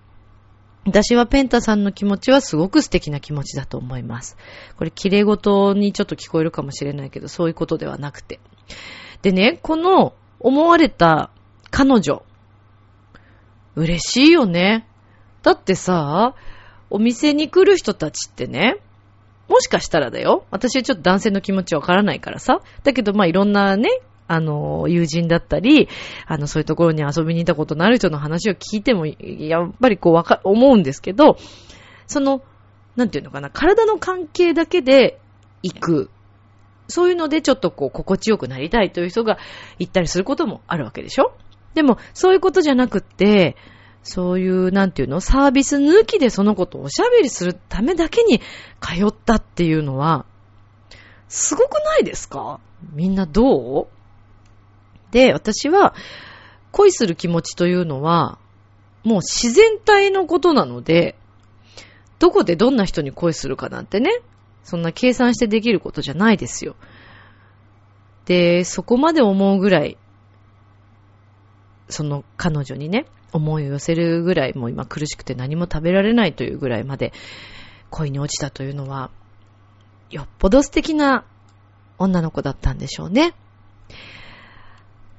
[0.86, 4.36] 私はペンタさんの気持ちはすごく素敵な気持ちだと思います。
[4.76, 8.38] これ、綺麗事にちょっと聞こえるかもしれないけど、そういうことではなくて。
[9.22, 11.30] でね、この思われた
[11.70, 12.22] 彼女、
[13.74, 14.86] 嬉しいよね。
[15.42, 16.34] だってさ、
[16.88, 18.76] お店に来る人たちってね、
[19.48, 20.44] もしかしたらだよ。
[20.50, 22.60] 私はちょっと男性の気持ちわからないからさ。
[22.84, 23.90] だけど、まあ、いろんなね、
[24.28, 25.88] あの、友人だったり、
[26.26, 31.36] あの、そういうところに遊びに行ったことのある人の話を聞いても、やっぱりこうわか、思うんですけど、
[32.06, 32.42] その、
[32.96, 35.20] なんていうのかな、体の関係だけで
[35.62, 36.10] 行く。
[36.88, 39.38] そういうのでちょっとこう、心地よくなりたいという人が
[39.78, 41.32] 行ったりすることもあるわけでしょ？
[41.74, 43.56] でも、そういうことじゃなくって、
[44.02, 48.40] そういう、なんていうの、サービス抜きでそのことをおしゃべりするためだけに
[48.80, 50.26] 通ったっていうのは、
[51.28, 52.60] すごくないですか？
[52.92, 53.95] みんなどう？
[55.16, 55.94] で、私は、
[56.72, 58.38] 恋する気持ちというのは、
[59.02, 61.16] もう自然体のことなので、
[62.18, 64.10] どこでどんな人に恋するかなんてね、
[64.62, 66.76] そんな計算してできることじゃないですよ。
[68.26, 69.96] で、そこまで思うぐらい、
[71.88, 77.14] その彼女にね、思いを寄せるぐらい、もう今苦しくて何も食べられないというぐらいまで
[77.88, 79.10] 恋に落ちたというのは、
[80.10, 81.24] よっぽど素敵な
[81.96, 83.32] 女の子だったんでしょうね。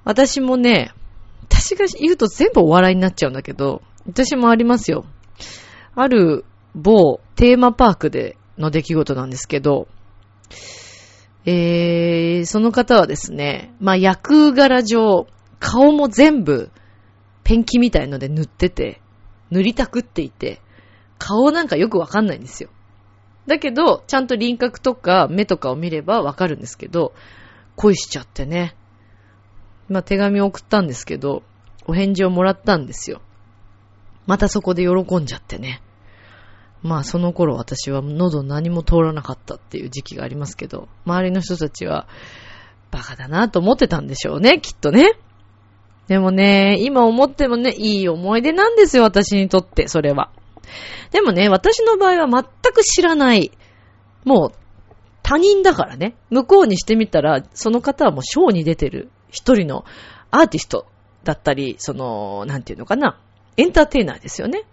[0.07, 0.93] 私もね、
[1.49, 5.03] 私が言うと全部お笑いになっちゃうんだけど、私もありますよ。
[5.95, 9.89] ある某テーマパークでの出来事なんですけど、
[11.45, 15.27] えー、その方はですね、まあ、役柄上、
[15.59, 16.71] 顔も全部
[17.43, 19.01] ペンキみたいので塗ってて、
[19.51, 20.61] 塗りたくっていて、
[21.17, 22.69] 顔なんかよくわかんないんですよ。
[23.45, 27.13] だけど、ちゃんと輪郭とか目とかを見ればわかるんですけど、
[27.75, 28.77] 恋しちゃってね。
[29.89, 31.43] まあ、手紙を送ったんですけど、
[31.85, 33.21] お返事をもらったんですよ。
[34.25, 35.81] またそこで喜んじゃってね。
[36.83, 42.07] まあその頃私は喉何も通らなかったっていう時期がありますけど、周りの人たちは
[42.91, 45.17] バカだなと思ってたんでしょうね、きっとね。
[46.07, 50.31] でもね、今思ってもね、いい思い出なんですよ、私にとって、それは。
[51.11, 53.51] でもね、私の場合は全く知らない。
[54.23, 54.51] もう、
[55.23, 56.15] 他人だからね。
[56.29, 59.85] 向こうにしてみたら、その方はもうショーに出てる一人の
[60.31, 60.87] アーティスト
[61.23, 63.19] だったり、その、なんていうのかな、
[63.57, 64.63] エンターテイナーですよね。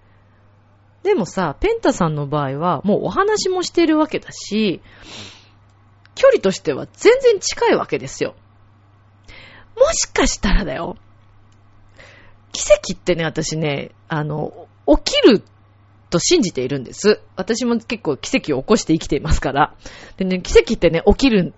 [1.03, 4.81] でもさ、ペンタさんの場合は、もうお話もしてるわけだし、
[6.14, 8.35] 距離としては全然近いわけですよ。
[9.77, 10.97] もしかしたらだよ。
[12.53, 15.43] 奇跡ってね、私ね、あの、起きる
[16.11, 17.21] と信じているんです。
[17.37, 19.75] 私も結構奇跡を起こして生きていますから。
[20.17, 21.53] でね、奇跡ってね、起きる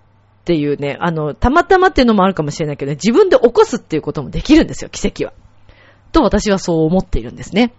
[0.47, 5.33] っていうね、あの、たまたまっていうのもあるかもしれないけどね、自分で起こすっていうこともできるんですよ、奇跡は。
[6.13, 7.73] と私はそう思っているんですね。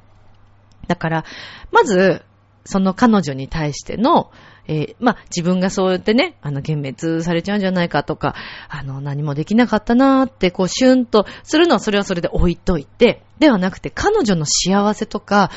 [0.87, 1.25] だから、
[1.73, 2.23] まず、
[2.67, 4.31] その彼女に対しての、
[4.67, 8.35] えー、まあ、自分がそうやってね、あの、幻滅されちゃうんじゃないかとか、
[8.69, 15.51] あの、何もできなかったなーって、こう、シュンとするのはそれはそれで置いといて、ではなくて、彼女の幸せとか、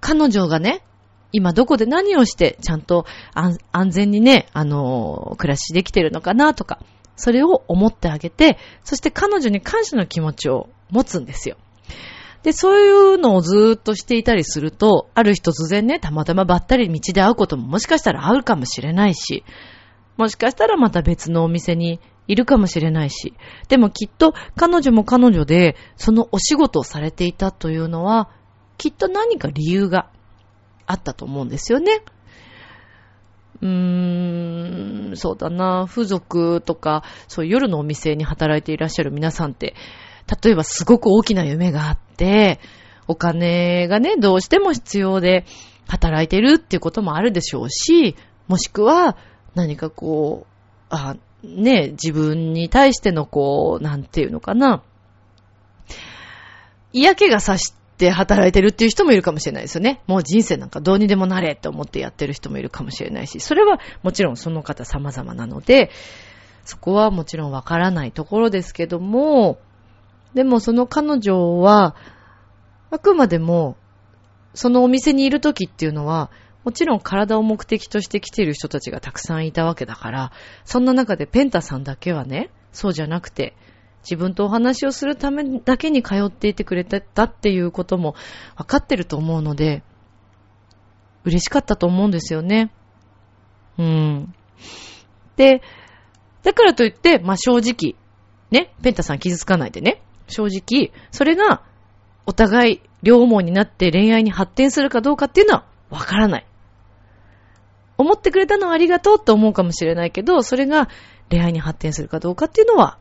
[0.00, 0.82] 彼女がね、
[1.32, 6.80] 今どこで何をして、ちゃんと安全にね、あの、暮らしできてるのかなとか、
[7.16, 11.56] それを思ってあげて、そして彼女に感謝の気持ちを持つんですよ。
[12.42, 19.44] で、そういうのをずーっとしていたりすると、ある日突然ね、たまたまばったり道で会うことももしかしたらあるかもしれないし、
[20.16, 23.34] もしかしたらまた別のお店にいるかもしれないし、
[23.68, 28.30] でもきっと彼女も彼女で、そのお仕事をされていたというのは、
[28.78, 30.08] きっと何か理由が
[30.90, 32.02] あったと思うんですよね。
[33.62, 39.74] うーん、そうだな、風俗とか、そういう夜のお店に働いていらっしゃる皆さんって、
[40.42, 42.58] 例えばすごく大きな夢があって、
[43.06, 45.44] お金がね、どうしても必要で
[45.88, 48.16] 働いてるっていうこともあるでしょうし、
[48.48, 49.16] もしくは
[49.54, 54.82] 何かこう、あ、ね、自分に対してのこう、なんていうのかな、
[56.92, 60.00] 嫌気がさしって働いてるっていう人もいるかもしれないですよね。
[60.06, 65.90] もう人生なんかどうにでもなれって思ってやってる人もいるかもしれないし、それはもちろんその方様々なので、
[66.64, 69.58] そこはもちろんわからないところですけども、
[70.32, 71.94] でもその彼女は、
[72.90, 73.76] あくまでも、
[74.54, 76.30] そのお店にいる時っていうのは、
[76.64, 80.32] もちろん体を目的として来ている人たちがたくさんいたわけだから、
[80.64, 83.54] そんな中でペンタさんだけはね、そうじゃなくて、
[84.02, 88.14] 自分とお話をするためだけに通っていてくれたっていうことも
[88.56, 89.82] 分かってると思うので、
[91.24, 92.72] 嬉しかったと思うんですよね。
[93.78, 94.34] うん。
[95.36, 95.62] で、
[96.42, 97.96] だからといって、まあ、正直、
[98.50, 101.62] ね、ペンタさん傷つかないでね、正直、それが
[102.26, 106.46] お互い両思いになって恋愛に発展するかどうかっていうのは分からない。
[107.98, 110.88] 思ってくれたのはありがとうって思うかもしれないけど、それが
[111.30, 112.98] 恋愛に発展するかどうかっていうのは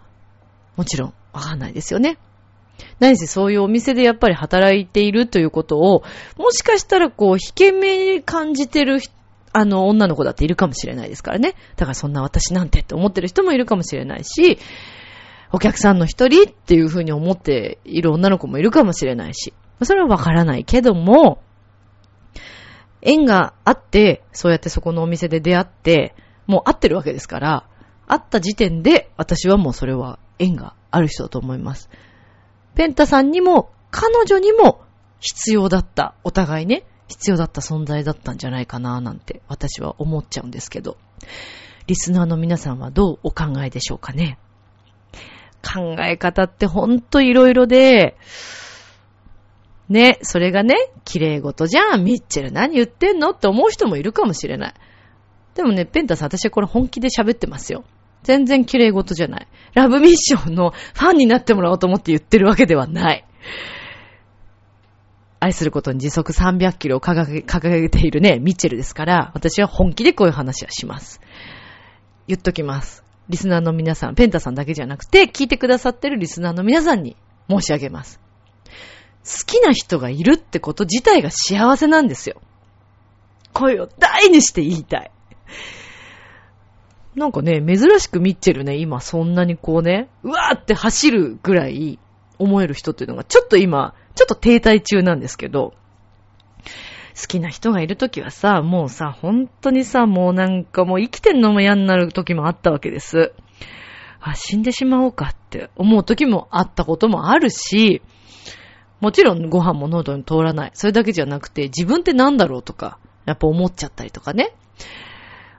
[0.75, 2.17] もちろんわかんないですよね。
[2.99, 6.03] 何せそういうお店でやっぱり働いているということを、
[6.37, 8.99] もしかしたらこう、引け目に感じてる
[9.51, 11.55] あの、女の子だっているかもしれないですからね。
[11.75, 14.59] だからそんな私なんてって思ってる人もいるかもしれないし、
[15.51, 21.41] お客さんの一人っていうふうに思っている女の子もいるかもしれないし、それはわからないけども、
[23.01, 26.13] 縁があって、そうやってそこのお店で出会って、
[26.45, 27.65] もう会ってるわけですから、
[28.07, 31.89] 会った時点で私はもうそれは縁がある人だと思います。
[32.75, 34.81] ペンタさんにも、彼女にも
[35.19, 40.97] 必要だった、お互いね、必要だった存在だったんじゃないかななんて私は思っちゃうんですけど、
[41.87, 44.37] リスナーの皆さんはどうお考えでしょうかね？
[45.61, 48.15] 考え方ってほんといろいろで、
[49.89, 54.73] ね、それがね、綺麗事じゃん、ミッチェル何言ってんのって思う人もいるかもしれない。
[55.55, 57.83] でもね、ペンタさん私はこれ本気で喋ってますよ。
[58.23, 59.47] 全然綺麗事じゃない。
[59.73, 63.25] ラブミッションのファンになってもらおうと思って言ってるわけではない。
[65.39, 71.21] 愛することに時速300キロを掲げ掲げているね、ミッチェルですから、私は本気でこういう話はします。
[72.27, 73.03] 言っときます。
[73.29, 77.15] リスナーの皆さん、ペンタさんだけじゃなくて、聞いてくださってるリスナーの皆さんに
[77.49, 78.19] 申し上げます。
[79.23, 82.41] 好きな人がいるってこと自体が幸せなんですよ。
[83.53, 85.11] 声を大にして言いたい。
[87.15, 91.99] なんかね、珍しくミッチェルね、今そんなにこうね、うわーって走るぐらい
[92.37, 95.73] 思える人っていうのが、ちょっと今、ちょっと停滞中なんですけど、
[97.19, 103.33] 好きな人がいるときはさ、もうさ、本当にさ、もうなんかもう生きてんのも嫌になるときもあったわけです。
[104.21, 108.01] あ、死んでしまおうかって思うときもあったこともあるし、
[109.01, 110.71] もちろんご飯も喉に通らない。
[110.73, 114.53] それだけじゃなくて、自分って何だろうとか、やっぱ思っちゃったりとかね。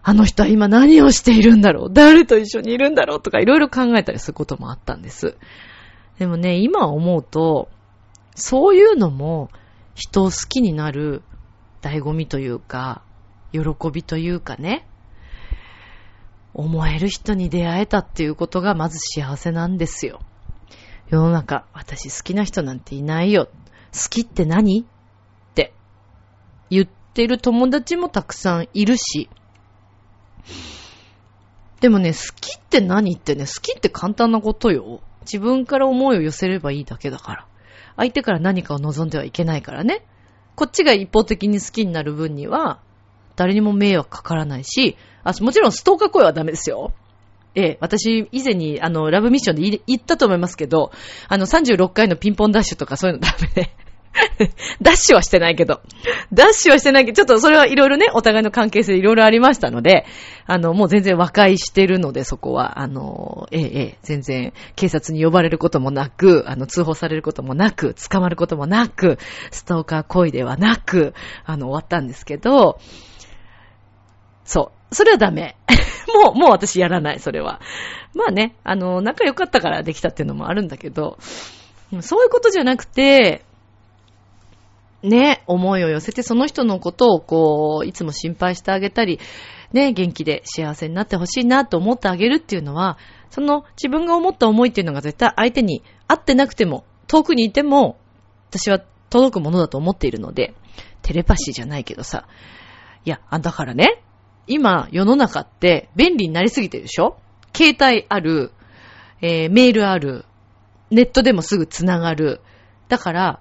[0.02, 5.36] あの人は今何をしているんだろう誰と一緒にいるんだろうとかいろいろ考えたりすることもあったんです。
[6.18, 7.68] でもね、今思うと、
[8.34, 9.50] そういうのも
[9.94, 11.22] 人を好きになる
[11.82, 13.02] 醍醐味というか、
[13.52, 13.60] 喜
[13.92, 14.86] びというかね、
[16.52, 20.20] 思える人に出会えたっていうことがまず幸せなんですよ。
[21.08, 23.48] 世の中、私好きな人なんていないよ。
[23.92, 24.82] 好きって何？
[24.82, 24.84] っ
[25.54, 25.72] て
[26.70, 29.28] 言ってる友達もたくさんいるし、
[31.80, 35.00] でもね、好きって何ってね、好きって簡単なことよ。
[35.22, 37.46] 自分から思いを寄せればいいだけだから。
[37.96, 40.04] 相手から何かを望んではいけないからね。
[40.56, 42.80] こっちが一方的に好きになる分には、
[43.36, 46.92] 誰にも迷惑かからないし、あ、もちろんストーカー声はダメですよ。
[47.54, 50.92] ええ、私、以前に、あの、ラブミッションで言ったと思いますけど、
[51.28, 53.70] あの、36回のピンポンダッシュとかそういうのダメで。
[54.82, 55.80] ダッシュはしてないけど。
[56.32, 60.04] ダッシュはしてないけど、ちょっとそれはいろいろね、お互いの関係性いろいろありましたので、
[60.46, 69.18] あの、もう全然和解してるので、そこは、あの、ええ、ええ、全然警察に呼ばれることもなく、あの、通報されることもなく、捕まることもなく、
[69.50, 72.78] ストーカー行為ではなく、あの、終わったんですけど、
[74.44, 74.94] そう。
[74.94, 75.56] それはダメ。
[76.12, 77.60] もう、もう私やらない、それは。
[78.14, 81.18] まあね、あの、仲良かったからできたっていうのもあるんだけど、
[82.00, 83.44] そういうことじゃなくて、
[85.02, 89.18] ね、思いを寄せてその人のことをこう、いつも心配してあげたり、
[89.72, 92.98] ね、元気で幸せになってほしいなと思ってあげるっていうのは、
[93.30, 97.98] その自分が思った思いっていうのが絶対相手に会ってなくても、遠くにいても、
[98.50, 98.80] 私は
[99.10, 100.54] 届くものだと思っているので、
[101.02, 102.26] テレパシーじゃないけどさ。
[103.04, 104.02] いや、あだからね、
[104.46, 107.16] 今世の中って便利になりすぎてるでしょ？
[107.54, 108.52] 携帯ある、
[109.22, 110.24] えー、メールある、
[110.90, 112.40] ネットでもすぐつながる。
[112.88, 113.40] だから、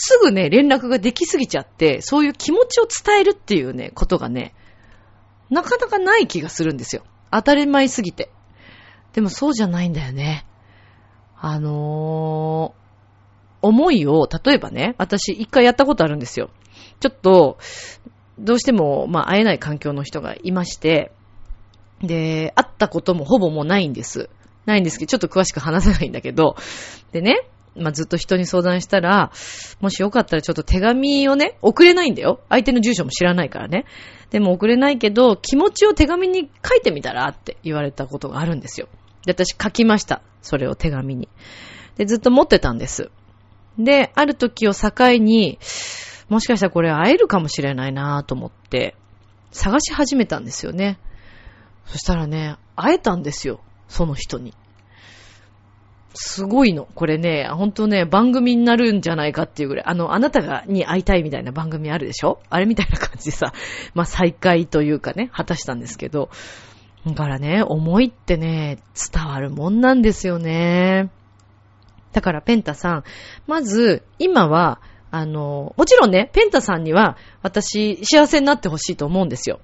[0.00, 4.54] すぐね、連絡ができすぎちゃって、そういう気持ちを伝えるっていうね、ことがね、
[5.50, 7.02] なかなかない気がするんですよ。
[7.32, 8.30] 当たり前すぎて。
[9.12, 10.46] でもそうじゃないんだよね。
[11.36, 16.50] あのー、思いを、例えばね、私一回やったことあるんですよ。
[17.00, 17.58] ちょっと、
[18.38, 21.10] どうしても、まあ、会えない環境の人がいまして、
[22.02, 24.30] で、会ったこともほぼもうないんです。
[24.64, 26.54] ないんですけど、ちょっと詳しく話せないんだけど、
[27.10, 29.32] でね、まあ、ずっと人に相談したら、
[29.80, 32.40] もしよかったらちょっと手紙をね、送れないんだよ。
[32.48, 33.84] 相手の住所も知らないからね。
[34.30, 38.88] でも送れないけど、気持ちを手紙に書いてみたらって言われたことがあるんですよ。
[39.24, 40.22] で、私書きました。
[40.42, 41.28] それを手紙に。
[41.96, 43.10] で、ずっと持ってたんです。
[43.78, 45.58] で、ある時を境に、
[46.28, 48.94] もしかしたらこれ会えるかもしれないなと思って、
[49.50, 50.98] 探し始めたんですよね。
[51.86, 53.60] そしたらね、会えたんですよ。
[53.88, 54.54] その人に。
[56.14, 56.88] すごいの。
[56.94, 62.40] これね、ほんとね、番組になるんじゃないかっていうぐらい、あの、あなたがに会いたいみたいな番組あるでしょ？
[62.50, 63.52] あれみたいな感じでさ、
[63.94, 66.30] まあ、再会というかね、果たしたんですけど、
[67.06, 68.78] だからね、思いってね、
[69.12, 71.10] 伝わるもんなんですよね。
[72.12, 73.04] だから、ペンタさん、
[73.46, 74.80] まず、今は、
[75.10, 79.60] あの、もちろんね、ペンタさんには、私、幸せになってほしいと思うんですよ。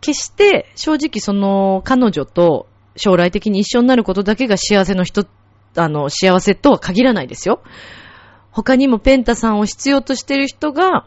[0.00, 2.66] 決して、正直その、彼女と
[2.96, 5.26] 将来的に一緒になることだけが幸せの人、
[5.76, 7.62] あの、幸せとは限らないですよ。
[8.50, 11.06] 他にもペンタさんを必要としてる人が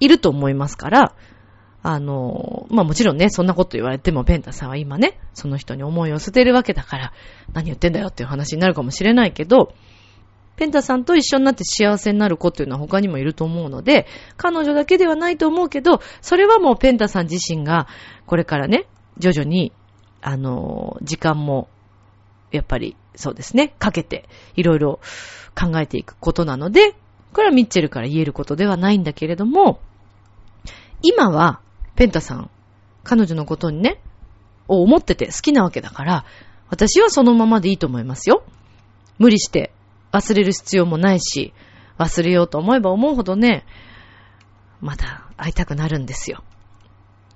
[0.00, 1.14] いると思いますから、
[1.82, 7.12] あの、まあ、もちろんね、そんなこと言われてもペンタさんは今ね、その人に思いを捨てるわけだから、
[7.52, 9.74] 何言ってんだよっていう話になるかもしれないけど、
[10.56, 14.06] ペンタさんと一緒になって幸せになる子っていうのは他にもいると思うので、
[14.36, 17.86] 彼女だけではないと思うけど、それはもうペンタさん自身が、
[18.26, 18.86] これからね、
[19.18, 19.72] 徐々に
[20.26, 21.68] あの、時間も、
[22.50, 25.00] やっぱり、そうですね、かけて、いろいろ
[25.54, 26.94] 考えていくことなので、
[27.34, 29.80] これはミッチェルから言えることではないんだけれども、
[31.02, 31.60] 今は、
[31.94, 32.50] ペンタさん、
[33.02, 34.00] 彼女のことにね、
[34.66, 36.24] を思ってて好きなわけだから、
[36.70, 38.44] 私はそのままでいいと思いますよ。
[39.18, 39.72] 無理して
[40.10, 41.52] 忘れる必要もないし、
[41.98, 43.66] 忘れようと思えば思うほどね、
[44.80, 46.42] また会いたくなるんですよ。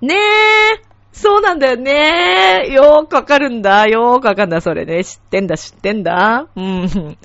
[0.01, 2.69] ねえそうなんだよね。
[2.71, 3.87] よーくわかるんだ。
[3.89, 5.03] よーくわかんだ、それね。
[5.05, 6.49] 知ってんだ、知ってんだ。
[6.55, 7.19] うん。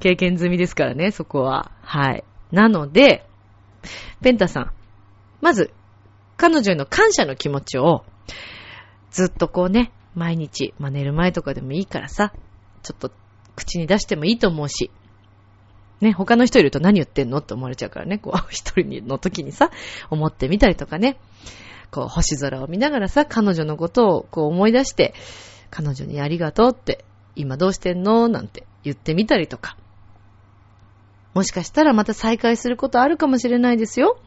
[0.00, 1.70] 経験済みですからね、そこは。
[1.82, 2.24] はい。
[2.50, 3.26] なので、
[4.22, 4.72] ペンタさん。
[5.40, 5.72] まず、
[6.36, 8.04] 彼女への感謝の気持ちを、
[9.10, 12.32] ずっとこうね、毎日、まあ、寝る前とかでもいいからさ、
[12.82, 13.10] ちょっと
[13.56, 14.90] 口に出してもいいと思うし、
[16.00, 19.70] ね、他の人いると何言ってんのって思われちゃうからね、こう、一人の時にさ、
[20.10, 21.18] 思ってみたりとかね。
[21.90, 25.14] こう、星空を見ながらさ、彼女のことをこう思い出して、
[25.70, 27.04] 彼女にありがとうって、
[27.36, 28.28] 今どうしてんの？
[28.28, 29.76] なんて言ってみたりとか。
[31.34, 34.18] もしかしたらまた再会することあるかもしれないですよ。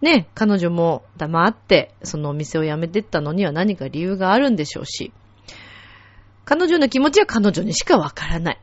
[0.00, 5.12] ね、彼女も黙って、そのお店を辞めてったのには何か理由があるんでしょうし、
[6.44, 8.60] 彼女の気持ちは彼女にしかわからない。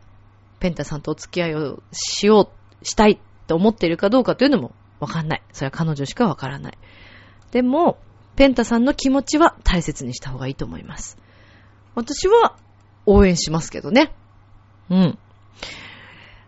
[0.59, 2.51] ペンタさんとお付き合いをしよ
[2.81, 5.41] う、したいって思っているかどうかというのもわかんない。
[5.51, 6.77] それは彼女しかわからない。
[7.51, 7.97] でも、
[8.35, 11.17] ペンタさんの気持ちは大切にした方がいいと思います。
[11.95, 12.55] 私は
[13.05, 14.13] 応援しますけどね。
[14.89, 15.17] うん。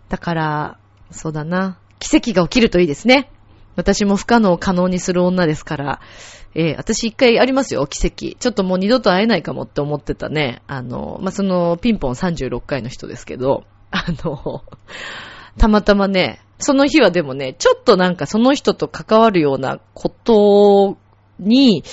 [0.10, 0.80] だから、
[1.12, 1.78] そうだな。
[2.00, 3.30] 奇跡が起きるといいですね。
[3.76, 6.02] 私も不可能を可能にする女ですから、
[6.56, 8.38] えー、私一回ありますよ、奇跡。
[8.38, 10.62] ちょっともう二度と会えないかもって思ってたね。
[10.68, 14.64] あの、まあ、その、ピンポン36回の人ですけど、あの、
[15.58, 20.98] たまたまね、その日はでもね、ちょっとなんかその人と関わるようなこと
[21.40, 21.84] に、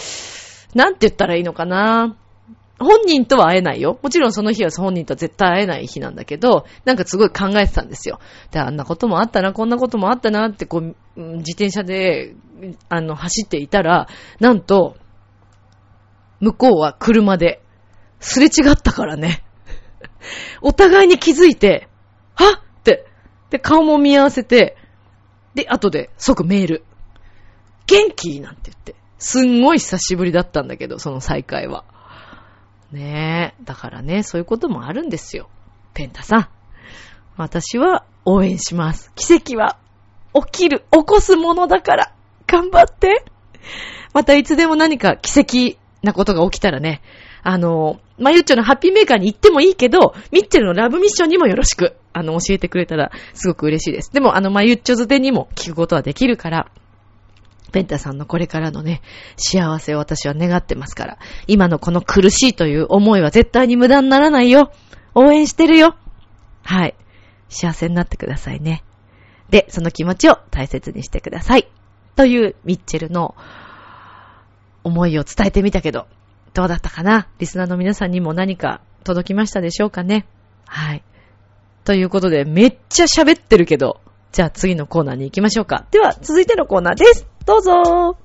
[0.75, 2.17] なんて言ったらいいのかな。
[2.79, 3.99] 本人とは会えないよ。
[4.03, 8.21] もちろんその日は本人とは絶対会えない日なんだけど、なんかすごい考えてたんですよ。
[8.53, 12.35] で、あんなこともあったな、こんなこともあったなって、こう、自転車で、
[12.89, 14.09] あの、走っていたら、
[14.39, 14.97] なんと、
[16.41, 17.63] 向こうは車で、
[18.19, 19.45] すれ違ったからね。
[20.63, 21.89] お互いに気づいて、
[22.35, 22.70] はっ、
[23.51, 24.77] で、顔も見合わせて、
[25.55, 26.85] で、後で即メール。
[27.87, 28.41] 元気？
[28.41, 28.95] なんて言って。
[29.19, 31.85] すんごい久しぶりだったんだけど、その再会は。
[32.93, 33.63] ねえ。
[33.65, 35.49] だからね、そういうこともあるんですよ。
[35.93, 36.49] ペンタさん。
[37.37, 39.13] 私は応援します。
[39.15, 39.79] 奇跡は
[40.35, 42.15] 起きる、起こすものだから、
[42.47, 43.25] 頑張って。
[44.13, 47.03] またいつでも何か奇跡なことが起きたらね、
[47.43, 54.13] あの、まゆっちょのハッピーメーカーに行ってもいいけど、ミッチェルのラブミッションにもよろしく、あの、教えてくれたらすごく嬉しいです。
[54.13, 56.71] でも、あの、まゆっちょづてにも聞くことはできるから、
[57.73, 59.01] ペンタさんのこれからのね、
[59.37, 64.73] 幸せを私は願ってますから、今のこの苦しいという思いは絶対に無駄にならないよ。
[65.15, 65.97] 応援してるよ。
[66.63, 66.95] はい。
[67.49, 68.85] 幸せになってくださいね。
[69.49, 71.69] で、その気持ちを大切にしてください。
[72.17, 73.35] というミッチェルの
[74.85, 76.07] 思いを伝えてみたけど、
[76.55, 77.29] どうだったかな？
[77.39, 80.27] リスナーの皆さんにも何か届きましたでしょうかね？
[80.67, 81.03] はい。
[81.85, 84.01] ということで、めっちゃ喋ってるけど、
[84.33, 85.87] じゃあ次のコーナーに行きましょうか。
[85.91, 87.27] では、続いてのコーナーです。
[87.47, 88.17] どうぞ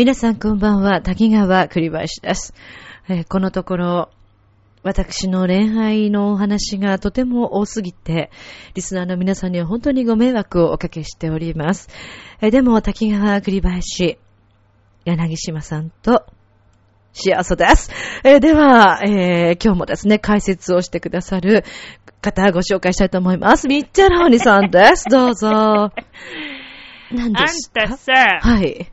[0.00, 2.54] 皆さんこんばんは、滝川栗林です。
[3.06, 4.08] えーこのところ、
[4.82, 8.30] 私の恋愛のお話がとても多すぎて、
[8.74, 11.90] リスナーの皆さんには本当にご迷惑をおかけしております。
[12.40, 14.16] えーでも、滝川栗林、
[15.04, 16.24] 柳島さんと、
[17.12, 17.90] 幸せです。
[18.24, 21.62] えーでは、えー今日もですね、解説をしてくださる
[22.22, 23.68] 方ご紹介したいと思います。
[23.68, 25.10] ミッチェローニさんです。
[25.10, 25.92] どうぞ。
[27.12, 27.86] 何あんですか？
[27.86, 28.89] たさ、はい。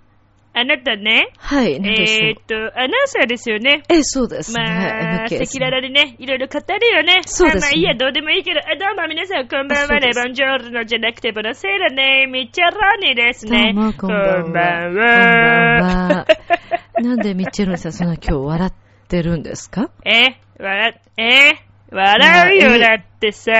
[0.60, 3.84] あなたね、はい、えーっと、アナウンサーですよね。
[3.90, 4.64] え、そうですね。
[4.64, 7.22] まあ、赤裸々にね、いろいろ語るよね。
[7.28, 10.10] そうですねまあまあいいや、どうでもいいけど、あどうも皆さんこんばんはね。
[10.16, 12.26] ボンジョールノじゃなくて、ボナセーラね。
[12.26, 13.72] ミッチェローニですね。
[13.76, 16.08] どうもこんばんはこんばんは。
[16.08, 16.28] は
[17.04, 18.74] なんでミッチェルンさん、そんな今日笑っ
[19.08, 21.54] てるんですかえ、笑、え、
[21.92, 23.54] 笑うよ、えだってさ。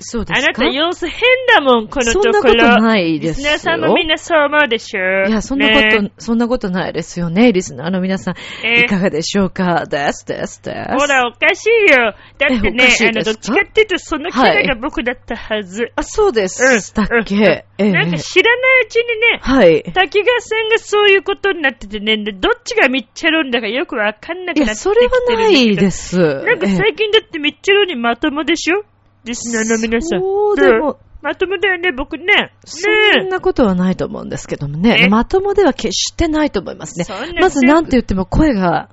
[0.00, 0.46] あそうですか？
[0.46, 2.32] なた様子変だもん、このところ。
[2.32, 5.28] そんなことないですよリスナーさんもみんなそう思うでしょ。
[5.28, 8.34] いや、そんなこと、ねそんなことないですよね、リスナーの皆さん。
[8.64, 9.84] えいかがでしょうか？
[9.86, 10.96] です、です、です。
[10.98, 12.14] ほら、おかしいよ。
[12.38, 15.90] だってねあの、どっちかっていうと、そのキャラが僕だったはず。
[15.96, 16.62] あ、そうです。
[16.62, 19.82] うんしたっけ、うんええなんか知らないうちにね、はい。
[19.94, 26.18] 滝川さんがそういうことになっててね、でどっちがミッチェロンだかよくわかんなくいや、なってきてそれはないですす。
[26.18, 28.82] なんかええ最近だってミッチェロンにまともでしょ？
[29.28, 30.20] リスナーの皆さん。
[30.20, 32.24] そうでもんまともだよね、僕ね。
[32.24, 35.04] ねそんなことはないと思うんですけどもね。
[35.04, 37.04] えまともでは決してないと思いますね
[37.40, 38.88] まずなんて言っても声が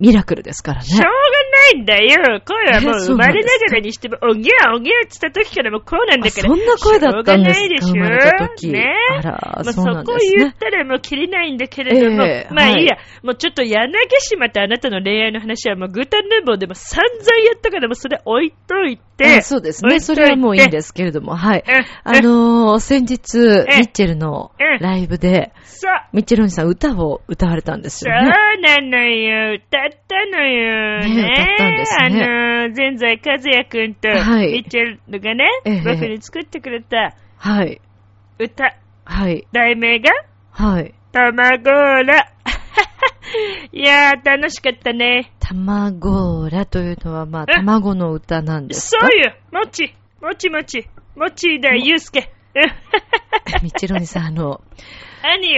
[0.00, 1.00] ミラクルですからねしょう。
[1.00, 2.40] がないんだよ。
[2.44, 6.44] 声はもう生まれながらにしても、おぎゃおぎゃって言った時からもうこうなんだから。
[6.44, 7.86] あそんな声だったんですか？
[7.86, 19.36] しょうがないでしょねあらまあ、そそうこなんですね言ったらもう切れないんだけれども、ええまあいいや、はもうちょっと柳島とあなたの恋愛の話はもうグータンヌーボーでも散々やったからもうそれ置いといて。
[19.38, 20.00] あそうですね。
[20.00, 21.64] それはもういいんですすけれども、はい。
[21.68, 25.92] えあのー、先日、えミッチェルのえライブで、そう。
[26.14, 28.32] ミッチェルお兄さん歌を歌われたんですそうよね。
[28.62, 29.56] なのよ。
[29.56, 31.00] 歌ったのよ。
[31.00, 37.80] ね歌ったんですねあの、前在和也くんと、はいミッチェルがね、ええ僕に作ってくれたはい。
[38.38, 38.74] 歌、
[39.04, 39.46] はい。
[39.52, 40.10] 題名が、
[40.50, 40.94] はい。
[41.12, 41.70] 卵
[42.04, 42.32] ら。
[43.72, 45.32] いやー、楽しかったね。
[45.40, 47.54] 卵らというのは、まあ、え？
[47.56, 49.06] 卵の歌なんですか？
[49.08, 52.30] そうよ、もち、もちもち、もちだ、ゆうすけ。
[53.62, 54.60] ミッチェルお兄さん、あの、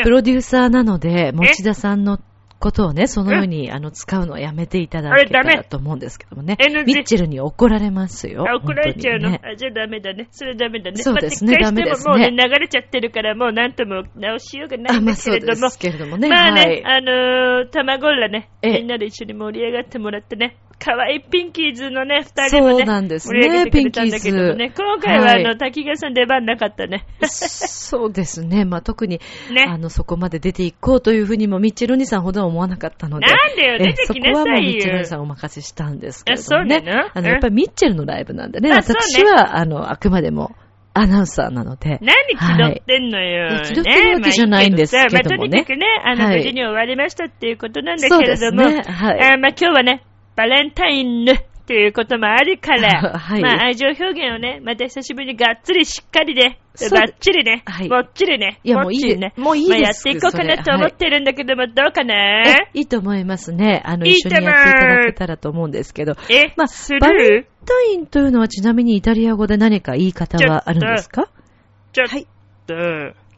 [0.03, 0.11] プ。
[0.11, 2.18] ロデューサーなので、持田さんの
[2.62, 6.56] ことをね、そのように、あの、使うのはやめていただけたらと思うんですけどもね。
[6.86, 8.46] ミッチェルに怒られますよ。
[8.48, 10.28] あ、怒られちゃうの、ねあ、じゃあダメだね。
[10.30, 11.02] それダメだね。
[11.02, 15.66] そうですねまあ撤回してもダメですねもうね、流れちゃってるから、もうなんとも直しようがないあ、んまあそうだけれども。
[15.66, 16.28] ですけれどもね。
[16.28, 16.84] まあね、はい。
[16.84, 27.07] あのー、卵らね、ええみんなで一緒に盛り上がってもらってね、可愛いピンキーズのね、二人もね、そうなんですね盛り上げてくれたんだけどもね、ピンキーズ今回はあはいの、滝川さん出番なかったね。
[27.28, 28.64] そうですね。
[28.64, 29.20] まあ、特に、
[29.53, 33.26] ねあの、そこまで出ていこうというふうにも、ミッチェルお兄さんほどは思わなかったので。
[33.26, 37.11] なんでよえ出てきなさいよそこはもうミッチェルお兄さんお任せしたんですけれどもあそうね。
[37.14, 38.72] あの、やっぱりミッチェルのライブなんでね。
[38.72, 40.57] 私は、あの、あくまでも
[40.95, 41.99] アナウンサーなので。
[42.03, 43.47] 何気取ってんのよ。
[43.47, 50.03] はい気取ってるわけじゃないんですけどもねまあ、とにかくね、あの、はい無事に終わりましたっていうことなんだけれども、はいあまあ今日はね、
[50.37, 53.41] バレンタインっていうこともあるから、 はい。
[53.43, 56.59] まあ愛情表現をね、また久しぶりにがっつりしっかりね、
[56.91, 57.89] ばっちりね、はい。
[57.89, 62.43] もっちりね、いやもういいね、もういいですまあやっていこうかなと思ってるんだけども、どうかな？
[62.43, 62.80] え、い。
[62.83, 63.83] いと思いますね。
[63.85, 66.14] あの、一緒にやっていただけたらと思うんですけど。
[66.30, 71.28] え、まあす、バレンるタインというのはちなみにイタリア語で何か言い方はあるんですか？
[71.93, 72.26] ちょっはい。
[72.66, 72.74] と、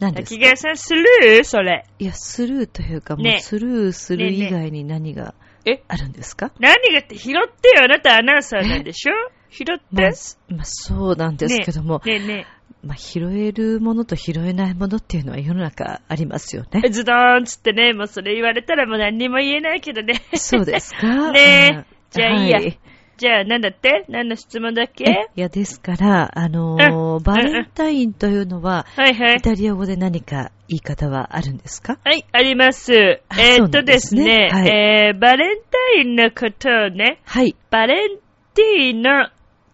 [0.00, 0.56] 何ですか？
[0.56, 1.44] さんする？
[1.44, 1.84] それ。
[1.98, 3.36] いや、スルーというか、もね。
[3.38, 5.34] うスルーする以外に何が
[5.66, 5.82] え？
[5.88, 6.52] あるんですか？
[6.58, 9.12] 何がって拾ってよ、あなたアナウンサーなんでしょ？
[9.50, 9.84] 拾って？
[9.92, 10.10] まあ、
[10.54, 12.46] まあ、そうなんですけども、ねえね。
[12.82, 16.80] まあ、拾えるものと拾えないものっていうのは世の中ありますよえ。
[16.80, 16.88] ね。
[16.90, 20.20] ズドーンつってね、もうそれ言われたらもう何にも言えないけどね。
[20.34, 21.32] そうですか？
[21.32, 21.40] ね。
[21.40, 21.86] えうん。
[22.10, 22.58] じゃあいいや。
[22.58, 22.78] はい
[23.16, 24.04] じゃあ、なんだって？
[24.08, 25.04] 何の質問だっけ？
[25.04, 29.40] えいや、ですから、あのーうんバレンタインというのは、はいはいイ。
[29.40, 31.98] タリア語で何か言い方はあるんですか？
[32.04, 32.92] はい、あります。
[32.92, 35.58] えあーっとですすねね、はいえー、バレン
[35.94, 37.54] タインのことをね、はい。
[37.70, 38.18] バレン
[38.54, 39.28] ティーノ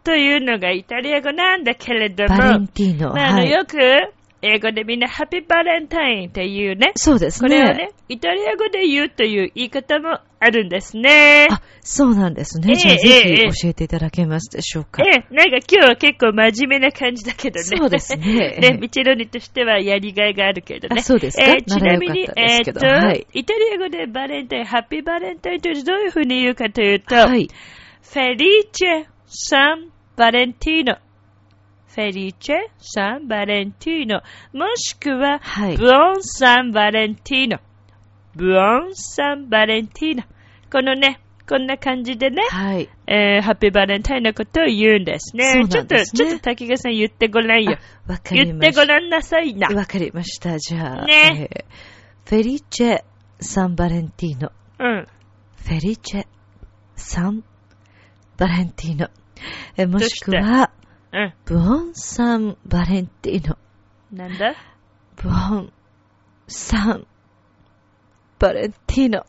[0.04, 3.12] というのがイタリア語なんだけれども、バレンティーノ。
[3.14, 3.50] まあ、あの、はい。
[3.50, 3.76] よく、
[4.42, 7.48] 英語でみんなハッピーバレンタインっていうね、そうですね。
[7.50, 11.48] これをね、イタリア語で言うという言い方もあるんですね。
[11.50, 12.68] あ、そうなんですね。
[12.70, 15.02] ええじゃあ、ぜひ教えていただけますでしょうか。
[15.02, 17.64] ええ、なんか今日は結構真面目な感じだけどね。
[17.64, 20.96] そうですね ね、ミチェロニとしてはやりがいがあるけどね。
[21.00, 21.44] あそうですか？
[21.44, 27.46] えーちなみに、えーっと、はいイタリア語でバレンタイン、ハッピーバレンタインというとどういうふうに言うかというと、はい。
[27.48, 30.96] フェリーチェ・サン・バレンティーノ。
[31.94, 34.22] フェリーチェ・サン・バレンティーノ。
[34.54, 37.58] もしくは、はいブオン・サン・バレンティーノ。
[38.34, 40.22] ブオン・サン・バレンティーノ。
[40.70, 42.88] このね、こんな感じでね、はい。
[43.08, 45.44] えー、ハッピーバレンタインのことを言うんですね。
[45.44, 47.76] すねちょっと、ちょっと滝川さん言ってごらんよ。
[48.06, 48.82] わか言りました。
[48.82, 49.68] ってごらんなさいな。
[49.68, 50.58] わかりました。
[50.58, 51.64] じゃあ、ねえー
[52.28, 53.02] フェリチェ・
[53.40, 54.52] サンバレンティーノ。
[54.78, 55.06] うん。
[55.56, 56.26] フェリチェ・
[56.94, 57.42] サン
[58.36, 59.08] バレンティーノ。
[59.76, 60.70] えーもしくは、
[61.12, 61.34] うん。
[61.46, 63.58] ブオン・サンバレンティーノ。
[64.12, 64.54] なんだ？
[65.16, 65.72] ブオン・
[66.46, 67.06] サン
[68.40, 69.24] バレンティーノ。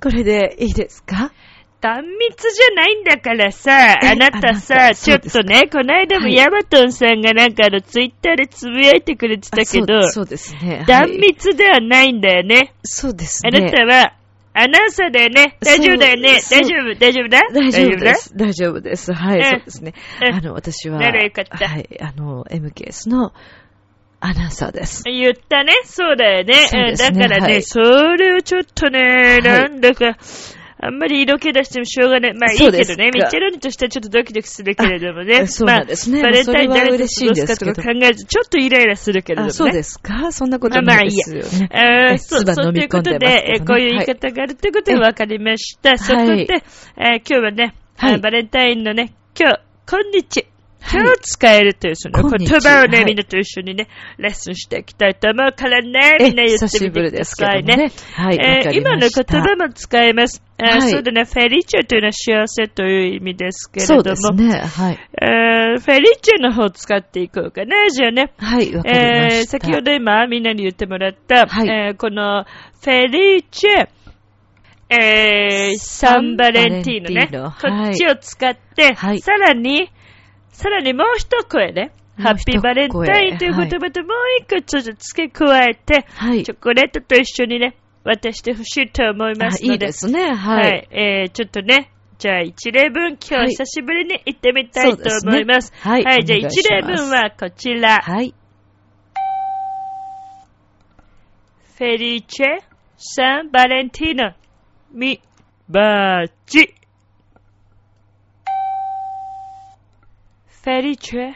[0.00, 1.32] これでいいですか？
[1.80, 10.78] 断密じゃないんだからさ、えあなたさ、たちょっとね、この間もはいヤマトンさんがなんかあの、ツイッターでつぶやいてくれてたけど、あそうですね。
[10.78, 12.72] は断い密ではないんだよね。
[12.84, 13.60] そうですあね。
[13.60, 14.14] なたは、
[14.54, 15.58] アナウンサーだよね。
[15.60, 16.40] 大丈夫だよね。
[16.50, 17.40] 大丈夫、大丈夫だ？
[17.52, 18.34] 大丈夫だです。
[18.36, 19.12] 大丈夫です。
[19.12, 19.94] はい、うんそうですね。
[20.22, 23.34] うんあの、私は、ならよかったはい、あの、MKS の
[24.26, 25.02] アナウンサーです。
[25.04, 25.74] 言ったね。
[25.84, 26.54] そうだよね。
[26.54, 30.16] ねうんだからね、はいそれをちょっとね、なんだか、
[30.80, 32.34] あんまり色気出してもしょうがない。
[32.34, 35.40] まあいいけどね、ミッチェロニとしてはちょっとドキドキするけれどもね。
[35.40, 39.50] あそうですねまあ、バレンタイン誰と過ごすかとか考えず、ちょっとイライラするけれどもね。
[39.50, 40.32] あ、そうですか？
[40.32, 41.68] そんなことないですよね。
[41.70, 42.08] まあまあいいや。
[42.08, 45.98] えー、えそう、唾そうということでこういう言い方があるってことが分かりました。
[45.98, 46.62] そこで、はいえー
[47.18, 50.40] 今日はね、はいあバレンタインのね、今日、こんにち。
[50.40, 50.53] はい今日
[51.20, 53.88] 使えるというその言葉をね、はいみんなと一緒にね、
[54.18, 57.76] レッスンしていきたいと思うからね、えみんな言ってみてくださいね。
[57.76, 57.92] ね。
[58.14, 60.42] はい、わえー今の言葉も使えます。
[60.58, 64.60] はいそうだね、フェリチェというのは幸せという意味ですけれども、そうですね。
[64.60, 64.98] はい。
[65.20, 68.32] えーフェリチェの方を使っていこうかな、じゃあね。
[68.38, 69.50] はい、わかりまえーした。
[69.58, 73.88] 先ほど今みんなに言ってもらった、はいえーこのフェリーチェ、
[74.90, 77.28] えーサンバレンティーノね。
[77.32, 79.90] はいこっちを使って、はいさらに、
[80.54, 81.92] さらにもう一声ね。
[82.16, 86.52] ハッピーバレンタインという言葉ともう一個ちょっと付け加えて、はいチ。
[86.52, 89.72] ョコレートと一緒にね、渡してほしいと思いまあすので。
[89.74, 90.32] いいですね。
[90.32, 90.88] ははい。
[90.92, 90.96] い。
[90.96, 95.68] えー、ちょっとね、じゃあ一例文、今はい日久しぶりに行ってみたいと思います。
[95.68, 98.00] そうですねはいじゃあ一例文はこちら。
[98.00, 98.32] はい。
[101.76, 102.46] フェリチェ・
[102.96, 104.34] サン・バレンティーノ、
[104.92, 105.20] ミ・
[105.68, 106.72] バーチ。
[110.64, 111.34] フェリチェ・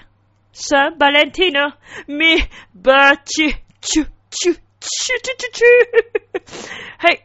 [0.54, 1.74] サン・バレンティーノ、
[2.08, 2.38] ミ・
[2.74, 3.54] バーチ。
[3.82, 7.06] チュ、チュ、チュ、チュ、チュ、チュ。
[7.06, 7.24] はい。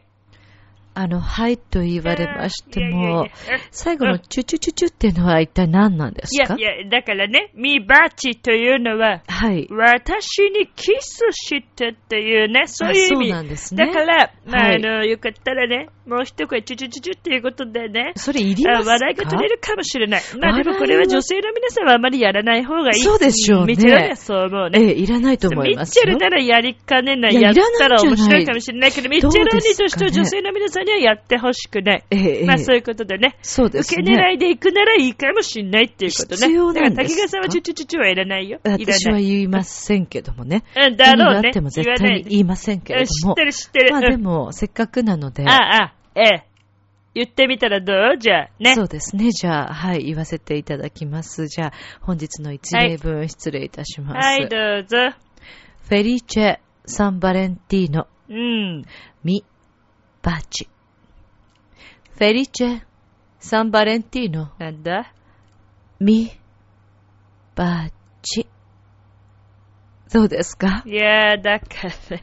[0.96, 3.30] あの、はいと言われましてもや、
[3.72, 6.54] 最後のチュチュチュチュっていうのは一体何なんですか？
[6.56, 9.66] いやいや、だからね、ミ・バーチというのは、はい。
[9.70, 13.32] 私にキスしてっていうね、そういう意味。
[13.32, 18.12] あそうなんですねだから、まあ、はいあの、よかったらね、もう一声チュチュチュチュっていうことでね。
[18.16, 18.90] それいりますか？
[18.90, 20.22] あ笑いが取れるかもしれない。
[20.38, 23.00] まあでもこれは女性の皆さんはあまりやらない方がいい。
[23.00, 24.80] そうでしょうねミッチェルにはそう思うね。
[24.80, 26.02] ええ、いらないと思いミッますよ。
[26.04, 27.32] チェルならやりかねない。
[27.32, 32.04] いややったらいらないんじゃない面白いかもしれないけど、ミッチェル兄としては女性の皆さんにはやってほしくない。
[32.10, 33.36] ええええまあそういうことでね。
[33.42, 34.34] そうです受け狙ね。
[34.34, 36.36] いで行くならいいかもしれないっていうことね。
[36.36, 36.90] 必要なんですか？
[36.90, 38.60] だから滝川さんはチュチュチュチュはいらないよ。
[38.62, 39.18] 私は。
[39.18, 40.64] 言いませんけどもね。
[40.76, 41.48] うん、だろうね。
[41.48, 43.44] 意味があっても絶対に言いませんけれどもうん知って。
[43.44, 43.92] る知ってる。
[43.92, 45.44] まあうんでも、せっかくなので。
[45.46, 46.44] ああ、あええ。
[47.14, 48.18] 言ってみたらどう？
[48.18, 48.74] じゃあ、ね。
[48.74, 49.30] そうですね。
[49.30, 51.46] じゃあ、はい、言わせていただきます。
[51.46, 54.26] じゃあ、本日の一例分失礼いたします。
[54.26, 54.96] はい、どうぞ。
[55.88, 58.84] フェリチェ・サンバレンティーノ・うん。
[59.22, 59.44] ミ・
[60.22, 60.68] バチ。
[62.16, 62.82] フェリチェ・
[63.38, 65.12] サンバレンティーノ・なんだ？
[66.00, 66.32] ミ・
[67.54, 67.90] バ
[68.22, 68.48] チ。
[70.12, 70.82] どうですか？
[70.86, 72.20] いやー、だから、い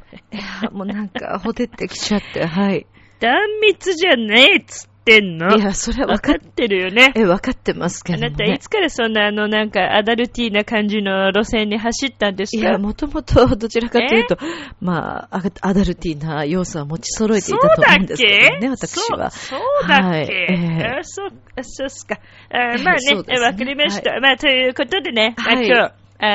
[0.63, 2.87] や、もうなんか、ほてってきちゃって、はい。
[3.21, 5.55] 断密じゃねえっつってんの。
[5.55, 7.11] いや、それは分かってるよね。
[7.15, 8.31] え、分かってますけあども、ね。
[8.31, 12.63] なたいつからそんなあのなんかアダルティーな感じの路線に走ったんですか？
[12.63, 14.37] いや、もともとどちらかというと、
[14.79, 19.29] まあ、アアダルティーな要素は持ち揃えていたと思うんですけどね、私は。
[19.31, 22.17] そうそうだっけ、はいええあそう、あそうっすか。
[22.51, 24.19] あまあ ね、わかりました。
[24.19, 25.93] まあ、ということでね、まあはい今日、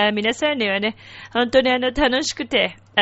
[0.09, 0.97] あ皆さんにはね、
[1.33, 3.01] 本当にあの楽しくて、あ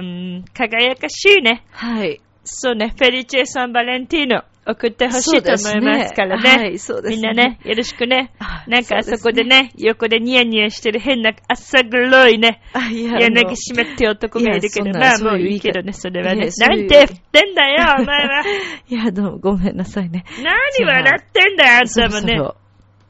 [0.00, 2.20] ー輝かしいね、はい。
[2.44, 6.50] そうね、フェリチェ・サンバレンティーノ送ってほしいと思いますからね。
[6.50, 7.16] はい、そうですね。
[7.16, 8.64] みんなね、よろしくねあ。
[8.68, 18.42] なんかあそこでね、横でニヤニヤしてる変な浅黒いね、あ、いや、柳島って男がいるけど、まあもういいけどね、それはいねなんて言ってんだよ、お前は。
[18.88, 20.24] いや、どうもごめんなさいね。
[20.42, 22.40] 何笑ってんだよ、あんたもね。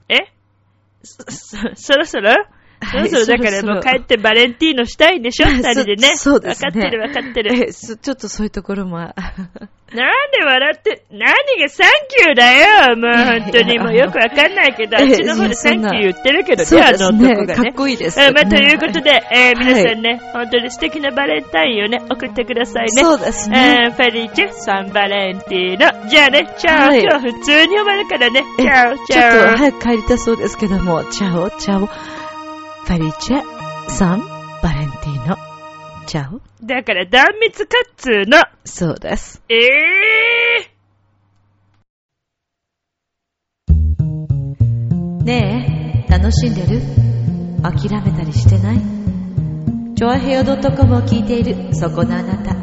[0.08, 0.16] え？
[1.02, 2.32] そ、そ、そろそろ？
[2.90, 5.46] そろそろだからもう帰ってバレンティーノしたいんでしょ？
[5.52, 6.08] 二人でね。
[6.16, 6.68] そそうですね。
[6.68, 7.54] わかってるわかってる。
[7.68, 9.14] え、そちょっとそういうところも、あ
[9.92, 11.26] なんで笑って、何
[11.60, 12.50] がサンキューだ
[12.90, 12.96] よ？
[12.96, 17.46] もう本当にもうよくわかんないけど、あっちの方でサンキュー言ってるけどね、あの男がね。
[17.46, 17.54] ね。
[17.54, 18.46] かっこいいですまあ。
[18.46, 22.88] ということで、えー皆はいさんね、本当に素敵なバレンタインをね、送ってくださいね。
[23.02, 23.82] そうですね。
[23.84, 26.08] えーフェリチェ・サンバレンティーノ。
[26.08, 28.42] じゃあね、チャオ、はい今日普通に呼ばれるからね。
[28.56, 29.56] チえャオ、チちょっとャオ。
[29.58, 31.88] 早く帰りたそうですけども、チャオ、チャオ。
[32.84, 33.42] フェリチェ、
[33.88, 34.20] サン、
[34.62, 35.36] バレンティーノ。
[36.06, 36.40] チャオ。
[36.66, 38.42] だから断密かっつーの。
[38.64, 39.40] そうです。
[39.48, 40.72] ええ
[45.24, 46.80] ねえ、楽しんでる？
[47.62, 48.80] 諦めたりしてない？
[49.94, 52.54] チョアヘヨ .com を聞いているそこのあなた。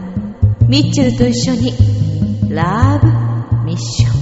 [0.68, 1.72] ミッチェルと一緒に、
[2.50, 3.08] ラブ
[3.66, 4.19] ミッション。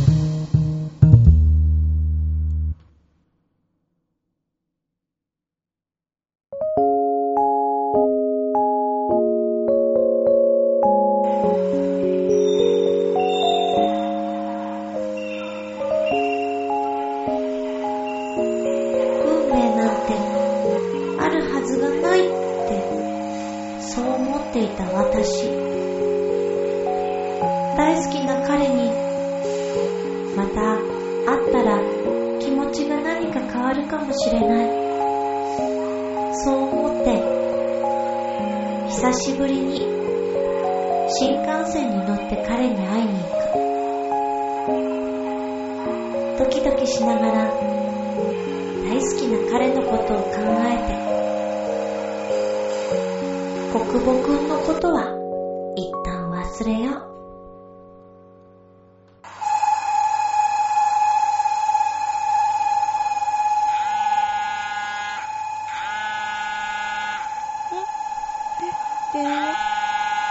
[69.17, 69.23] で、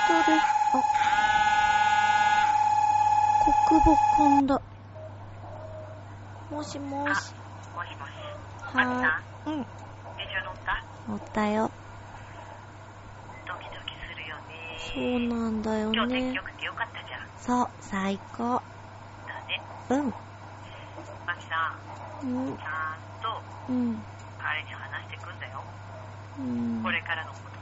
[0.07, 0.39] 誰
[0.72, 0.84] あ、
[3.41, 4.62] 国母くんだ。
[6.53, 7.34] もしもし。
[7.74, 8.11] もしもし、
[8.62, 8.82] は
[9.45, 9.51] い。
[9.51, 9.66] うん、電
[10.30, 10.84] 車乗った？
[11.09, 11.68] 乗ったよ。
[13.49, 14.37] ドキドキするよ
[14.78, 15.26] そうね。
[15.26, 16.37] なんだよね今日天気。
[16.37, 17.26] 良くてよかったじゃん。
[17.59, 18.45] そう、最高。
[19.26, 19.62] だね。
[19.91, 20.05] うん、
[21.26, 21.74] マキさ
[22.22, 22.64] ん、うん、ちゃ
[22.95, 23.26] んと
[23.68, 23.99] うん、
[24.39, 25.59] 彼に話してくんだよ。
[26.39, 26.82] うん。
[26.84, 27.55] これからのこと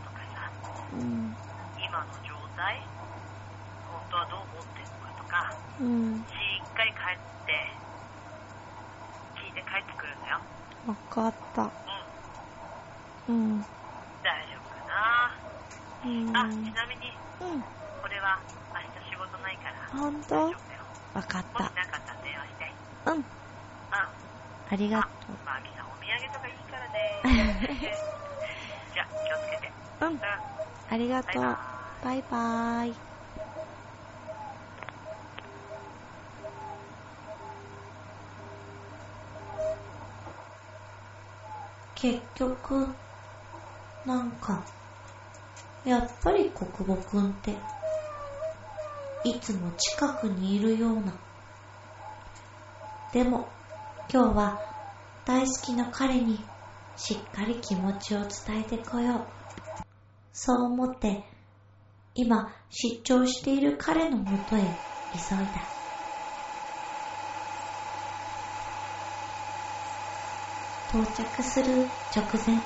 [0.95, 1.37] うん、
[1.77, 2.79] 今の状態、
[3.91, 7.51] 本当はどう思ってるのかとか、うん、しっかり帰って、
[9.43, 10.39] 聞いて帰ってくるんだよ。
[10.87, 11.73] わかった。
[13.27, 13.67] うん、うん、
[14.23, 15.35] 大丈夫かな。
[16.05, 16.37] うん。
[16.37, 17.63] あ、ちなみに、うん、
[18.03, 18.39] これは
[18.75, 20.85] 明日仕事ないから、ほんと大丈夫だよ。
[21.15, 21.63] わかった。
[21.65, 22.77] もしなかったら電話して。
[23.07, 23.25] うん、うん。
[24.71, 27.21] ありがとマキさんお土産とかいいからね。
[28.95, 29.73] じゃあ、気をつけて。
[30.01, 30.05] う。
[30.05, 30.21] うんうん。、
[30.95, 31.43] ありがとう。
[32.05, 32.95] バイバイ。
[41.97, 42.87] 結局、
[44.07, 44.65] なんか、
[45.85, 47.57] やっぱり国母くんって、
[49.25, 51.13] いつも近くにいるような。
[53.13, 53.49] でも、
[54.09, 54.61] 今日は
[55.25, 56.39] 大好きな彼に
[56.97, 59.44] しっかり気持ちを伝えてこよう。
[60.37, 61.23] そう思って、
[62.17, 65.63] 今出張している彼のもとへ急いだ。
[70.89, 72.61] 到着する直前、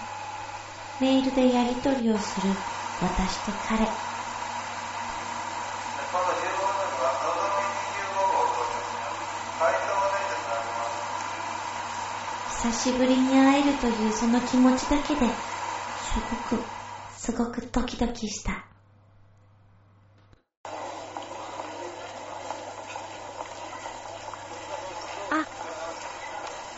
[0.98, 2.48] メールでやり取りをする
[3.02, 3.86] 私と彼。
[12.62, 16.77] 久しぶりに会えるというその気持ちだけで、すごく、
[17.28, 18.64] すごくドキドキした。
[25.30, 25.46] あ、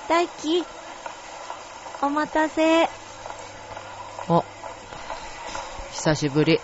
[0.09, 0.65] 大輝、
[2.03, 2.89] お待たせ。
[4.29, 4.45] お、
[5.93, 6.59] 久しぶり。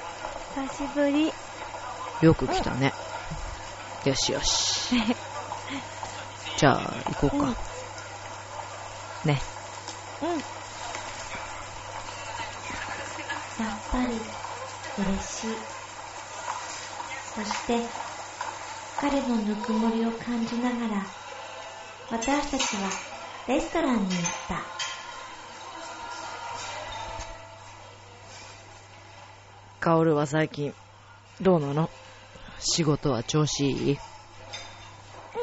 [0.57, 1.33] 久しぶり。
[2.23, 2.93] よく来たね。
[4.05, 4.97] よしよし。
[6.59, 7.55] じゃあ、行こうか。
[9.25, 9.41] ね。
[10.23, 10.57] うん。
[13.59, 14.21] やっぱり
[14.99, 15.57] 嬉しい。
[17.35, 17.89] そして、
[19.01, 21.07] 彼のぬくもりを感じながら、
[22.11, 22.91] 私たちは
[23.49, 24.11] レストランに行っ
[24.49, 24.63] た。
[29.81, 30.75] カオルは最近、
[31.41, 31.89] どうなの？
[32.59, 33.99] 仕事は調子いい？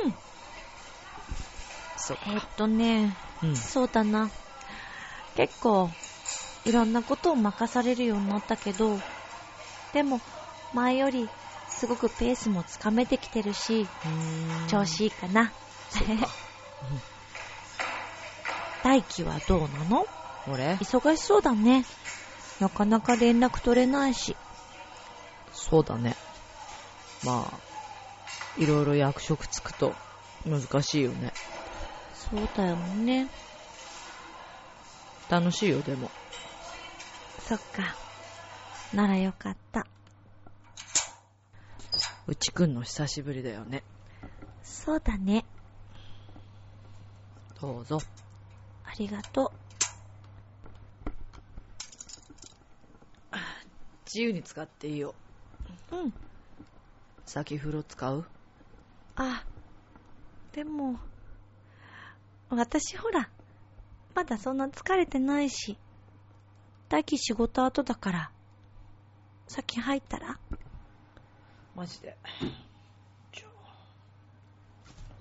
[0.06, 0.14] うん。
[1.96, 3.56] そっえっとね、うん。
[3.56, 4.30] そうだな。
[5.36, 5.90] 結構、
[6.66, 9.00] いろんなことを任されるようになったけど、
[9.94, 10.22] でも、
[10.74, 11.30] 前より、
[11.70, 13.88] すごくペースもつかめてきてるし、
[14.70, 15.52] 調子いいかな。
[18.84, 20.06] 大輝はどうなの？
[20.48, 20.74] 俺？
[20.76, 21.86] 忙しそうだね。
[22.60, 24.36] なかなか連絡取れないし。
[25.52, 26.16] そうだね。
[27.24, 27.60] まあ、
[28.58, 29.94] いろいろ役職つくと
[30.46, 31.32] 難しいよね。
[32.14, 33.30] そうだよね。
[35.30, 36.12] 楽しいよ、でも。
[37.48, 37.96] そっか。
[38.94, 39.86] ならよかった。
[42.26, 43.84] うちくんの久しぶりだよね。
[44.64, 45.46] そうだね。
[47.60, 48.00] どうぞ。
[48.86, 49.52] ありがと
[54.06, 55.16] 自由に使っていいよ。
[55.92, 55.96] う。
[55.96, 56.14] うん。
[57.26, 58.26] 先風呂使う？
[59.16, 59.44] あ、
[60.54, 61.00] でも、
[62.50, 63.30] 私ほら、
[64.14, 65.78] まだそんな疲れてないし、
[66.94, 68.32] 大輝仕事後だから、
[69.48, 70.38] 先入ったら
[71.74, 72.16] マジで。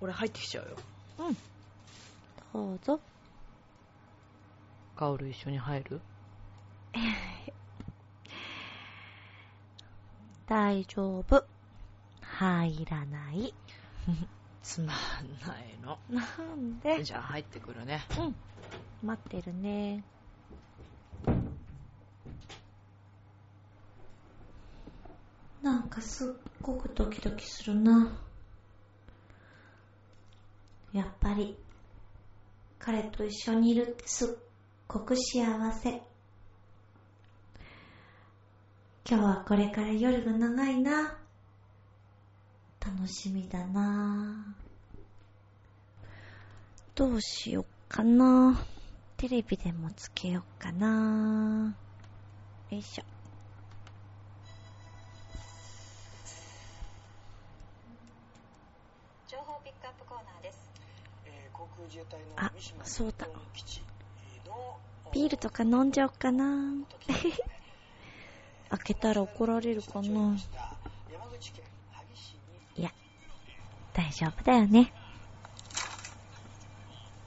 [0.03, 0.77] 俺入ってきちゃうよ。
[1.21, 1.37] うん。
[2.53, 3.01] どうぞ。
[4.97, 6.03] カオル一緒に入る？
[10.47, 11.47] 大丈夫。
[12.21, 13.55] 入らない。
[14.63, 14.97] つまん
[15.49, 15.99] ないの。
[16.11, 16.23] な
[16.55, 17.03] んで？
[17.03, 18.05] じゃあ入ってくるね。
[18.19, 18.37] うん。
[19.03, 20.05] 待ってるね。
[25.63, 28.19] なんかすっごくドキドキするな。
[30.93, 31.57] やっぱり、
[32.81, 34.29] 彼と一緒にいるってすっ
[34.89, 36.03] ごく幸せ。
[39.09, 41.17] 今日はこれから夜が長いな。
[42.85, 44.57] 楽しみだな。
[46.97, 48.61] どうしよっかな。
[49.17, 51.77] テレビでもつけよっかな。
[52.71, 53.12] よいしょ。
[62.37, 62.53] あ
[62.85, 63.29] そうだ
[65.13, 66.73] ビールとか飲んじゃおっかな。
[68.71, 70.35] 開けたら怒られるかな。
[72.77, 72.91] いや、
[73.93, 74.91] 大丈夫だよね。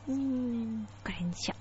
[0.08, 1.56] うーん、これにしよ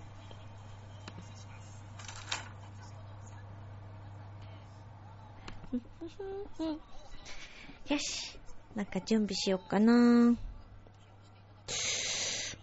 [7.91, 7.93] う。
[7.93, 8.39] よし。
[8.75, 10.35] なんか準備しよっかな。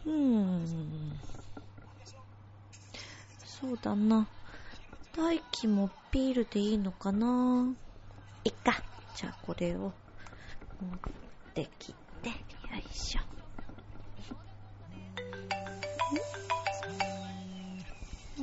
[0.06, 1.14] うーん。
[3.46, 4.28] そうだな。
[5.16, 7.68] 大輝もビールでいいのかな？
[8.44, 8.82] いっか。
[9.16, 9.92] じゃあこれを持っ
[11.54, 11.94] てき
[12.24, 12.36] て、よ
[12.78, 13.22] いしょ。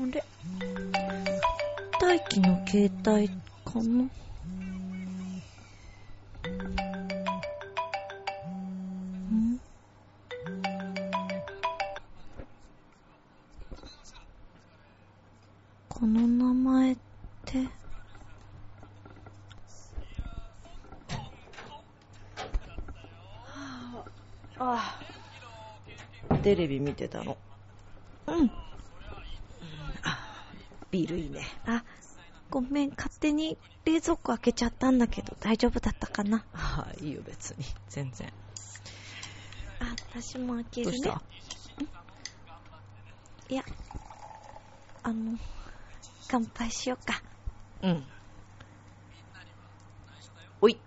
[0.00, 0.22] んあれ？
[2.00, 3.28] 大輝の携帯
[3.64, 4.08] かな？
[26.48, 27.36] テレビ見てたの。
[28.26, 28.50] うん。
[30.90, 31.42] ビールいいね。
[31.66, 31.84] あ、
[32.48, 36.46] ごめん、勝手に冷蔵庫開けちゃったんだけど、大丈夫だったかな？
[36.54, 37.66] ああ、いいよ別に。
[37.90, 38.32] 全然。
[39.80, 41.22] あ、私も開けるねどうした？
[43.50, 43.62] いや、
[45.02, 45.38] あの、
[46.28, 47.20] 乾杯しようか。
[47.82, 48.06] うん。
[50.62, 50.80] おい。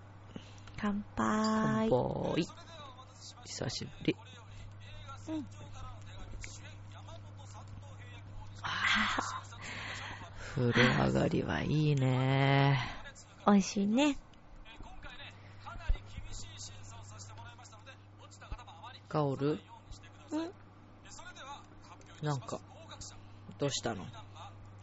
[0.79, 1.89] 乾乾杯。
[1.91, 2.47] 杯。
[3.45, 4.15] 久しぶり。
[5.31, 5.47] うん。
[10.53, 12.77] 風呂上がりはいいね。
[13.45, 14.17] 美味しいね。
[19.07, 19.59] カオル？
[20.31, 20.51] うん。
[22.21, 22.59] なんか、
[23.57, 24.05] どうしたの？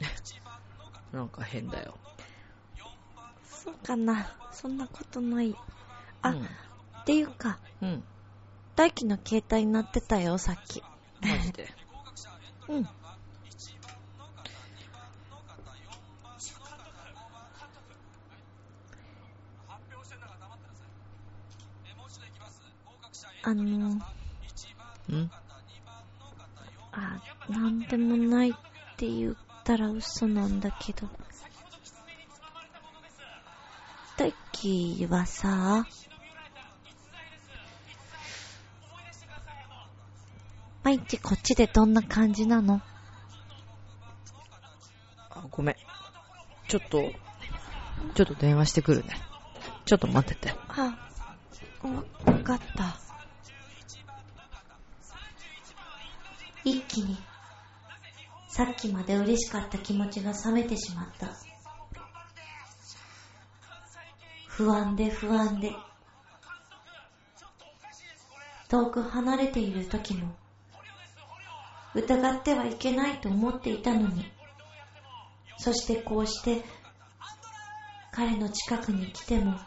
[1.12, 1.98] なんか変だよ。
[3.44, 4.26] そうかな。
[4.52, 5.54] そんなことない。
[6.22, 8.04] あ、うんっていうか、うん。
[8.78, 10.82] 大輝の携帯になってたよ、さっき。
[11.20, 11.68] マジで？
[12.68, 12.88] うん。
[23.42, 24.00] あの、
[25.08, 25.30] うん？
[26.92, 28.52] あ、なんでもないっ
[28.96, 31.08] て言ったら嘘なんだけど。
[34.16, 35.86] 大輝はさ、
[40.88, 42.80] 毎日こっちでどんな感じなの？
[45.28, 45.76] あ、ごめん。
[46.66, 47.02] ちょっと、
[48.14, 49.20] ちょっと電話してくるね。
[49.84, 50.54] ちょっと待ってて。
[50.68, 50.98] あ、
[51.82, 52.96] わ、わかった。
[56.64, 57.18] 一気に、
[58.48, 61.28] さっきまで嬉しかった気持ちが冷めてしまった。
[64.46, 65.70] 不安で不安で、
[68.70, 70.34] 遠く離れている時も、
[71.98, 74.30] 疑ってはいけないと思っていたのに、
[75.58, 76.64] そしてこうして、
[78.12, 79.58] 彼の近くに来ても、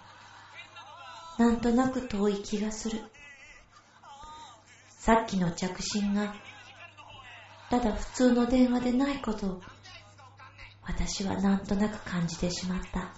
[1.37, 3.01] なんとなく遠い気がする。
[4.99, 6.35] さっきの着信が、
[7.69, 9.61] ただ普通の電話でないことを、
[10.83, 12.99] 私はなんとなく感じてしまった。
[12.99, 13.11] あ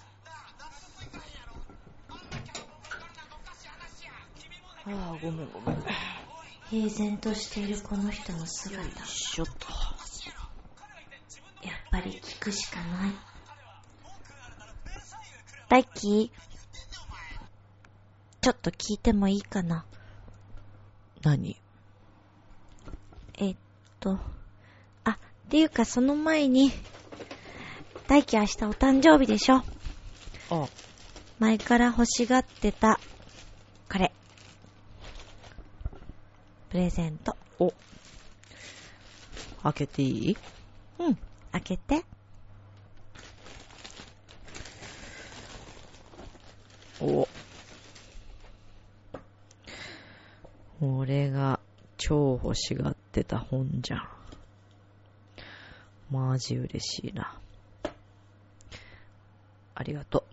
[4.86, 6.13] あ、ごめんごめん。
[6.70, 9.52] 平然としているこの人の姿、やっちょっと。
[11.94, 13.12] ぱり聞くしかない。
[15.68, 16.32] 大輝
[18.40, 19.86] ちょっと聞いてもいいかな？
[21.22, 21.56] 何？
[23.34, 23.56] えっ
[24.00, 24.18] と、
[25.04, 25.16] あ、っ
[25.48, 26.72] ていうかその前に、
[28.08, 29.62] 大輝明日お誕生日でしょ？
[30.50, 30.68] あ、
[31.38, 32.98] 前から欲しがってた、
[33.88, 34.12] これ。
[36.74, 37.36] プレゼント。
[37.60, 37.72] お。
[39.62, 40.36] 開けていい？
[40.98, 41.18] うん、
[41.52, 42.04] 開けて。
[47.00, 47.28] お。
[50.80, 51.60] 俺が
[51.96, 54.08] 超欲しがってた本じゃん。
[56.10, 57.38] マジ嬉しいな。
[59.76, 60.24] ありがと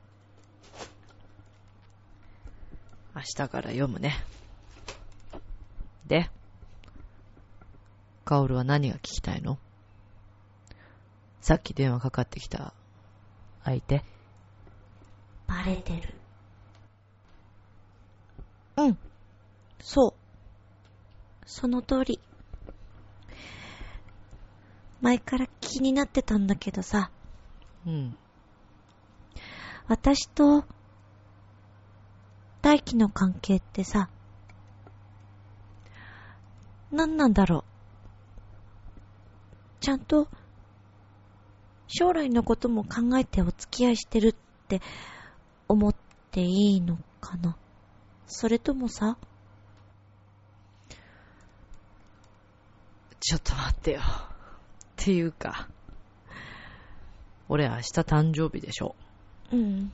[3.13, 3.17] う。
[3.17, 4.15] 明日から読むね。
[6.12, 6.30] で、
[8.26, 9.57] カオルは何が聞きたいの？
[11.39, 12.74] さっき電話かかってきた
[13.64, 14.03] 相手
[15.47, 16.14] バレてる。
[18.76, 18.97] うん。
[19.80, 20.14] そう。
[21.45, 22.20] その通り。
[24.99, 27.09] 前から気になってたんだけどさ、
[27.88, 28.18] うん。
[29.88, 30.66] 私と、
[32.62, 34.09] 大輝の関係ってさ、
[36.91, 37.63] 何なんだろう。
[39.81, 40.27] ちゃんと、
[41.87, 44.33] 将来のことも考えてお付き合いしてるっ
[44.67, 44.81] て
[45.67, 45.95] 思っ
[46.31, 47.57] ていいのかな
[48.27, 49.17] それともさ、
[53.19, 54.01] ちょっと待ってよ。
[54.01, 54.03] っ
[54.95, 55.67] ていうか、
[57.49, 58.95] 俺明日誕生日でしょ。
[59.51, 59.91] うん。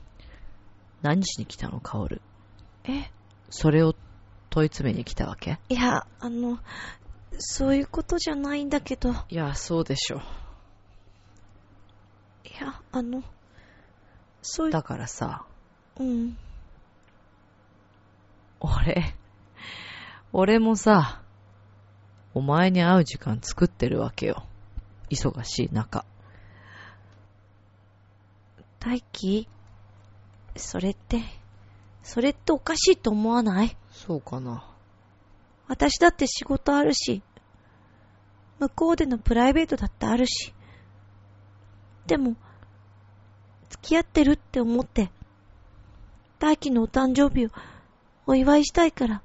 [1.02, 2.22] 何しに来たの、カオル。
[2.84, 3.10] え、
[3.50, 3.94] それを
[4.50, 5.58] 問い詰めに来たわけ？
[5.68, 6.58] いや、あの、
[7.38, 10.22] そういうことじゃないんだけど、いいや、そうでしょ。
[12.60, 13.22] や、あの、
[14.42, 15.44] そういう、だからさ、
[15.98, 16.36] うん。
[18.60, 19.14] 俺、
[20.32, 21.22] 俺もさ、
[22.34, 24.44] お前に会う時間作ってるわけよ。
[25.10, 26.04] 忙しい中。
[28.80, 29.48] 大輝
[30.56, 31.22] それって、
[32.02, 33.76] それっておかしいと思わない？
[34.06, 34.64] そうかな。
[35.66, 37.20] 私だって仕事あるし、
[38.60, 40.54] 向こうでのプライベートだってあるし。
[42.06, 42.36] でも、
[43.68, 45.10] 付き合ってるって思って、
[46.38, 47.50] 大輝のお誕生日を
[48.26, 49.20] お祝いしたいから、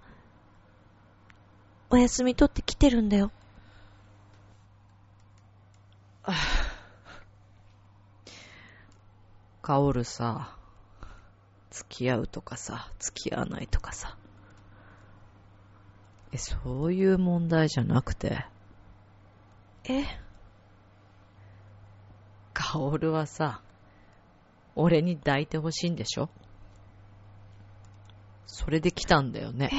[1.92, 3.32] お休み取って来てるんだよ。
[9.62, 10.58] カオルさ、
[11.70, 14.18] 付き合うとかさ、付き合わないとかさ。
[16.34, 18.46] え、そういう問題じゃなくて、
[19.86, 20.04] え？
[22.54, 23.62] カオルはさ、
[24.76, 26.30] 俺に抱いてほしいんでしょ？
[28.48, 29.70] それで来たんだよね。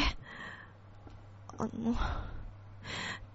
[1.59, 1.97] あの、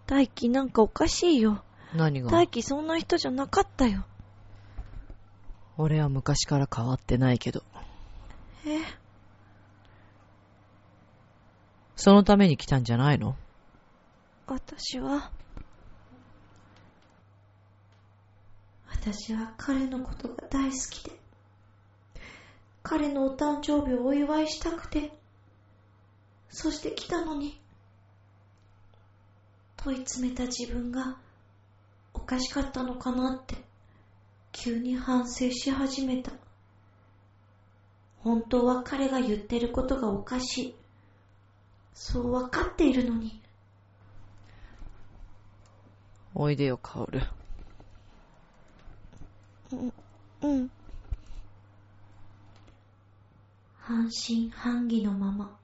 [0.05, 1.63] 大輝なんかおかしいよ。
[1.93, 2.29] 何が？
[2.29, 4.05] 大輝そんな人じゃなかったよ。
[5.77, 7.63] 俺は昔から変わってないけど。
[8.65, 8.79] え？
[12.01, 13.35] そのために来たんじゃないの？
[14.47, 15.31] 私は、
[18.89, 21.11] 私は彼のことが大好きで、
[22.83, 25.11] 彼のお誕生日をお祝いしたくて、
[26.47, 27.59] そして来たのに、
[29.75, 31.17] 問い詰めた自分が
[32.13, 33.57] おかしかったのかなって、
[34.53, 36.31] 急に反省し始めた。
[38.19, 40.78] 本当は彼が言ってることがおかしい。
[42.01, 43.41] そう分かっているのに。
[46.33, 47.21] おいでよ、カオル。
[49.73, 49.93] うん、
[50.41, 50.71] うん。
[53.79, 55.59] 半信半疑のまま。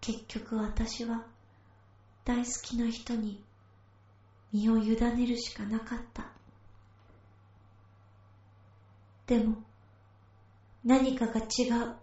[0.00, 1.24] 結局私は
[2.24, 3.44] 大好きな人に
[4.52, 6.26] 身を委ねるしかなかった。
[9.28, 9.58] でも、
[10.84, 11.99] 何かが違う。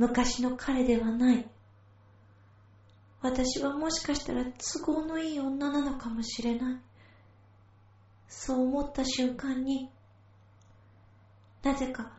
[0.00, 1.46] 昔の彼ではない。
[3.20, 6.80] 私はもしかしたら都合のいい女なのかもしれない。
[8.26, 9.90] そう思った瞬間に、
[11.62, 12.12] なぜか、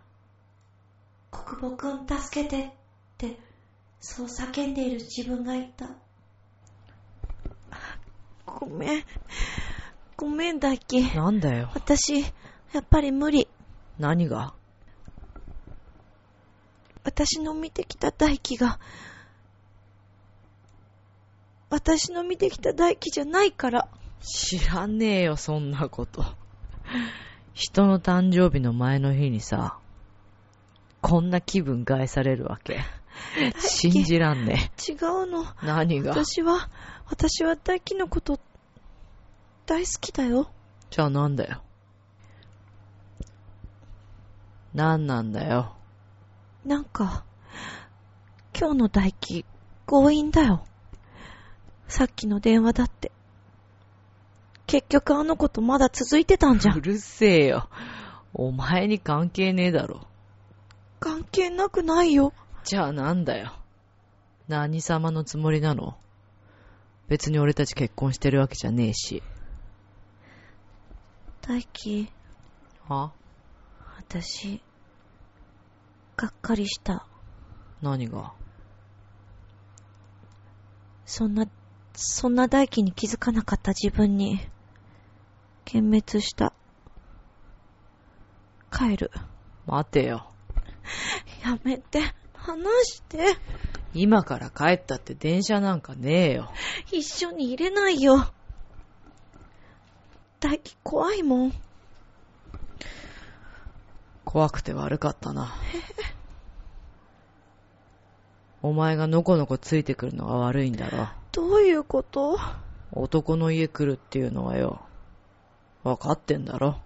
[1.31, 2.71] 国母くん助けてっ
[3.17, 3.39] て、
[3.99, 5.89] そう叫んでいる自分がいた。
[8.45, 9.03] ごめん。
[10.17, 11.15] ごめん、大輝。
[11.15, 11.71] なんだよ。
[11.73, 13.47] 私、やっぱり無理。
[13.97, 14.53] 何が？
[17.03, 18.79] 私の見てきた大輝が、
[21.69, 23.87] 私の見てきた大輝じゃないから。
[24.21, 26.23] 知らねえよ、そんなこと。
[27.53, 29.77] 人の誕生日の前の日にさ、
[31.01, 32.81] こんな気分害されるわけ。
[33.57, 35.43] 信じらんね違うの。
[35.63, 35.65] え。
[35.65, 36.11] 何が？
[36.11, 36.69] 私は、
[37.07, 38.39] 私は大輝のこと、
[39.65, 40.51] 大好きだよ。
[40.91, 41.61] じゃあなんだよ。
[44.73, 45.75] なんなんだよ。
[46.65, 47.25] なんか、
[48.57, 49.45] 今日の大輝、
[49.87, 50.65] 強引だよ。
[51.87, 53.11] さっきの電話だって。
[54.67, 56.73] 結局あの子とまだ続いてたんじゃ。
[56.73, 57.67] うんるせえよ。
[58.33, 60.07] お前に関係ねえだろ。
[60.99, 62.31] 関係なくないよ。
[62.63, 63.53] じゃあなんだよ。
[64.47, 65.97] 何様のつもりなの？
[67.09, 69.23] 別に俺たち結婚してるわけじゃねえし。
[71.41, 72.09] 大輝、
[72.87, 73.11] は？
[73.97, 74.61] 私、
[76.21, 77.07] がっかりした。
[77.81, 78.33] 何が？
[81.03, 81.47] そんな、
[81.95, 84.39] そんな大輝に気づかなかった自分に、
[85.73, 86.53] 幻滅した。
[88.71, 89.09] 帰る。
[89.65, 90.31] 待てよ。
[91.43, 92.13] やめて。
[92.35, 93.35] 話して。
[93.95, 96.51] 今から帰ったって電車なんかねえよ。
[96.91, 98.31] 一緒に入れないよ。
[100.39, 101.53] 大輝怖いもん。
[104.31, 105.53] 怖くて悪かったな。
[108.63, 111.09] お前がのこのこついてくるのが悪いんだろ。
[111.33, 112.39] どういうこと？
[112.93, 114.79] 男の家来るっていうのはよ。
[115.83, 116.79] わかってんだろ。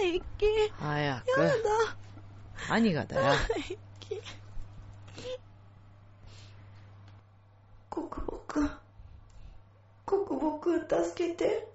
[0.00, 0.72] 大輝。
[0.80, 1.40] 早やく。
[1.40, 1.52] だ。
[2.68, 3.22] 何がだよ。
[3.22, 3.38] 大
[4.00, 4.20] 輝。
[7.88, 8.70] 国母くん。
[10.04, 11.68] 国母くん助けて。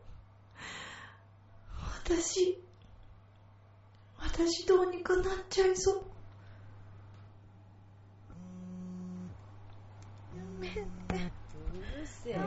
[2.03, 2.64] 私、
[4.27, 5.95] 私どうにかなっちゃいそう。
[10.35, 10.81] やめて。
[10.81, 12.39] うるせえよ。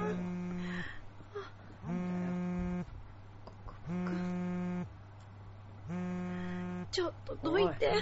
[6.90, 7.92] ちょっとどいて。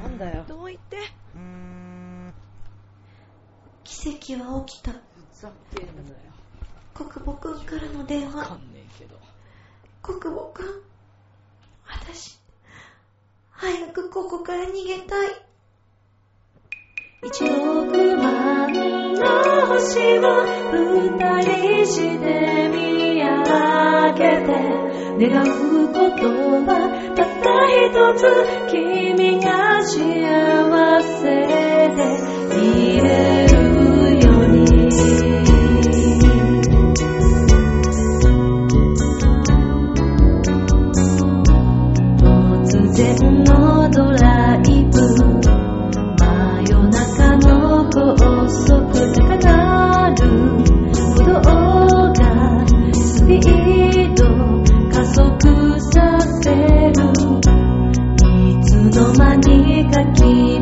[0.00, 0.44] なんだよ。
[0.48, 0.96] どいて。
[3.84, 4.92] 奇跡は起きた。
[4.92, 4.96] ふ
[5.32, 6.16] ざけんなよ。
[6.92, 8.56] 国母くんからの電わか話。
[8.56, 9.16] んねえけど。
[10.02, 10.82] 国母くん。
[11.86, 12.41] 私、
[13.62, 15.28] 早くここから逃げたい。
[17.22, 19.20] 一億万の
[19.68, 20.22] 星を
[20.72, 22.26] 二人して
[22.70, 24.50] 見上げて
[25.30, 25.46] 願う
[25.86, 26.26] こと
[26.66, 26.70] は
[27.14, 28.20] たった一つ
[28.72, 29.46] 君が
[29.84, 29.94] 幸
[31.20, 31.22] せ
[31.94, 32.00] で
[32.58, 33.54] いれる
[34.18, 34.90] ように
[60.04, 60.61] に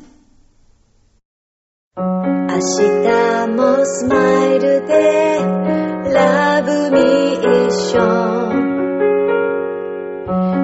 [2.53, 5.39] 明日もスマイルで
[6.13, 8.61] ラブミッション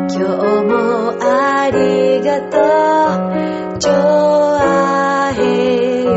[0.09, 0.19] 今日
[0.65, 2.57] もありがと
[3.75, 6.11] うジョアヘヨ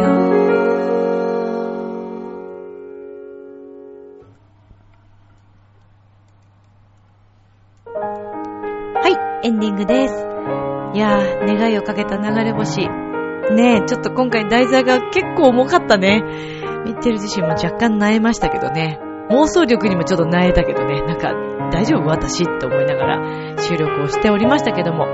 [8.96, 10.14] はい、エンディングです。
[10.94, 13.09] いやー、願いをかけた流れ星。
[13.54, 16.22] ねえ、ちょっと今回題材が結構重かったね。
[16.84, 19.00] ミッチェル自身も若干萎えましたけどね。
[19.30, 21.02] 妄想力にもちょっと萎えたけどね。
[21.02, 21.32] なんか、
[21.70, 25.06] 大丈夫私って思いながら収録をしておりましたけども。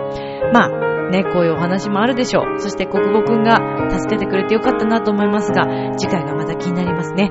[0.52, 2.60] まあ、ね、こういうお話もあるでしょう。
[2.60, 3.60] そして国母くんが
[3.90, 7.30] 助けてくれてよかったなと思いますが、次回がまた気になりますね。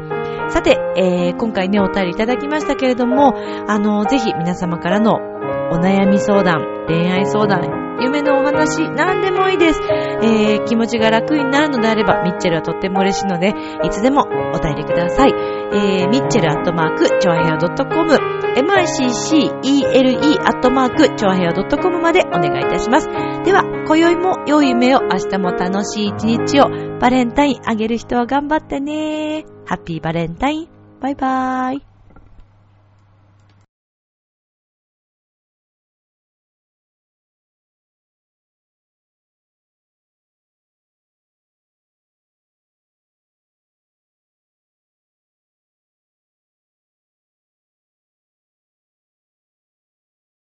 [0.50, 3.34] さて、えー、今回ね、お便りいただきましたけれども、
[3.68, 5.20] あの、ぜひ皆様からの
[5.72, 9.82] お悩み相談、恋愛相談、夢のお話、何でもいいです。
[10.22, 13.54] えー、気持ちが楽になるのであれば、ミッチェルはとっても嬉しいので、
[13.84, 14.24] いつでも
[14.54, 15.34] お便りください。
[15.34, 18.12] えー、ミッチェルアットマーク、チョアヘア .com、
[18.56, 23.08] miccele アットマーク、チョアヘア .com までお願いいたします。
[23.44, 26.70] では、今宵も良い夢を、明日も楽しい一日を、
[27.00, 29.46] バレンタインあげる人は頑張ってね。
[29.66, 30.68] ハッピーバレンタイン。
[31.02, 31.95] バイバーイ。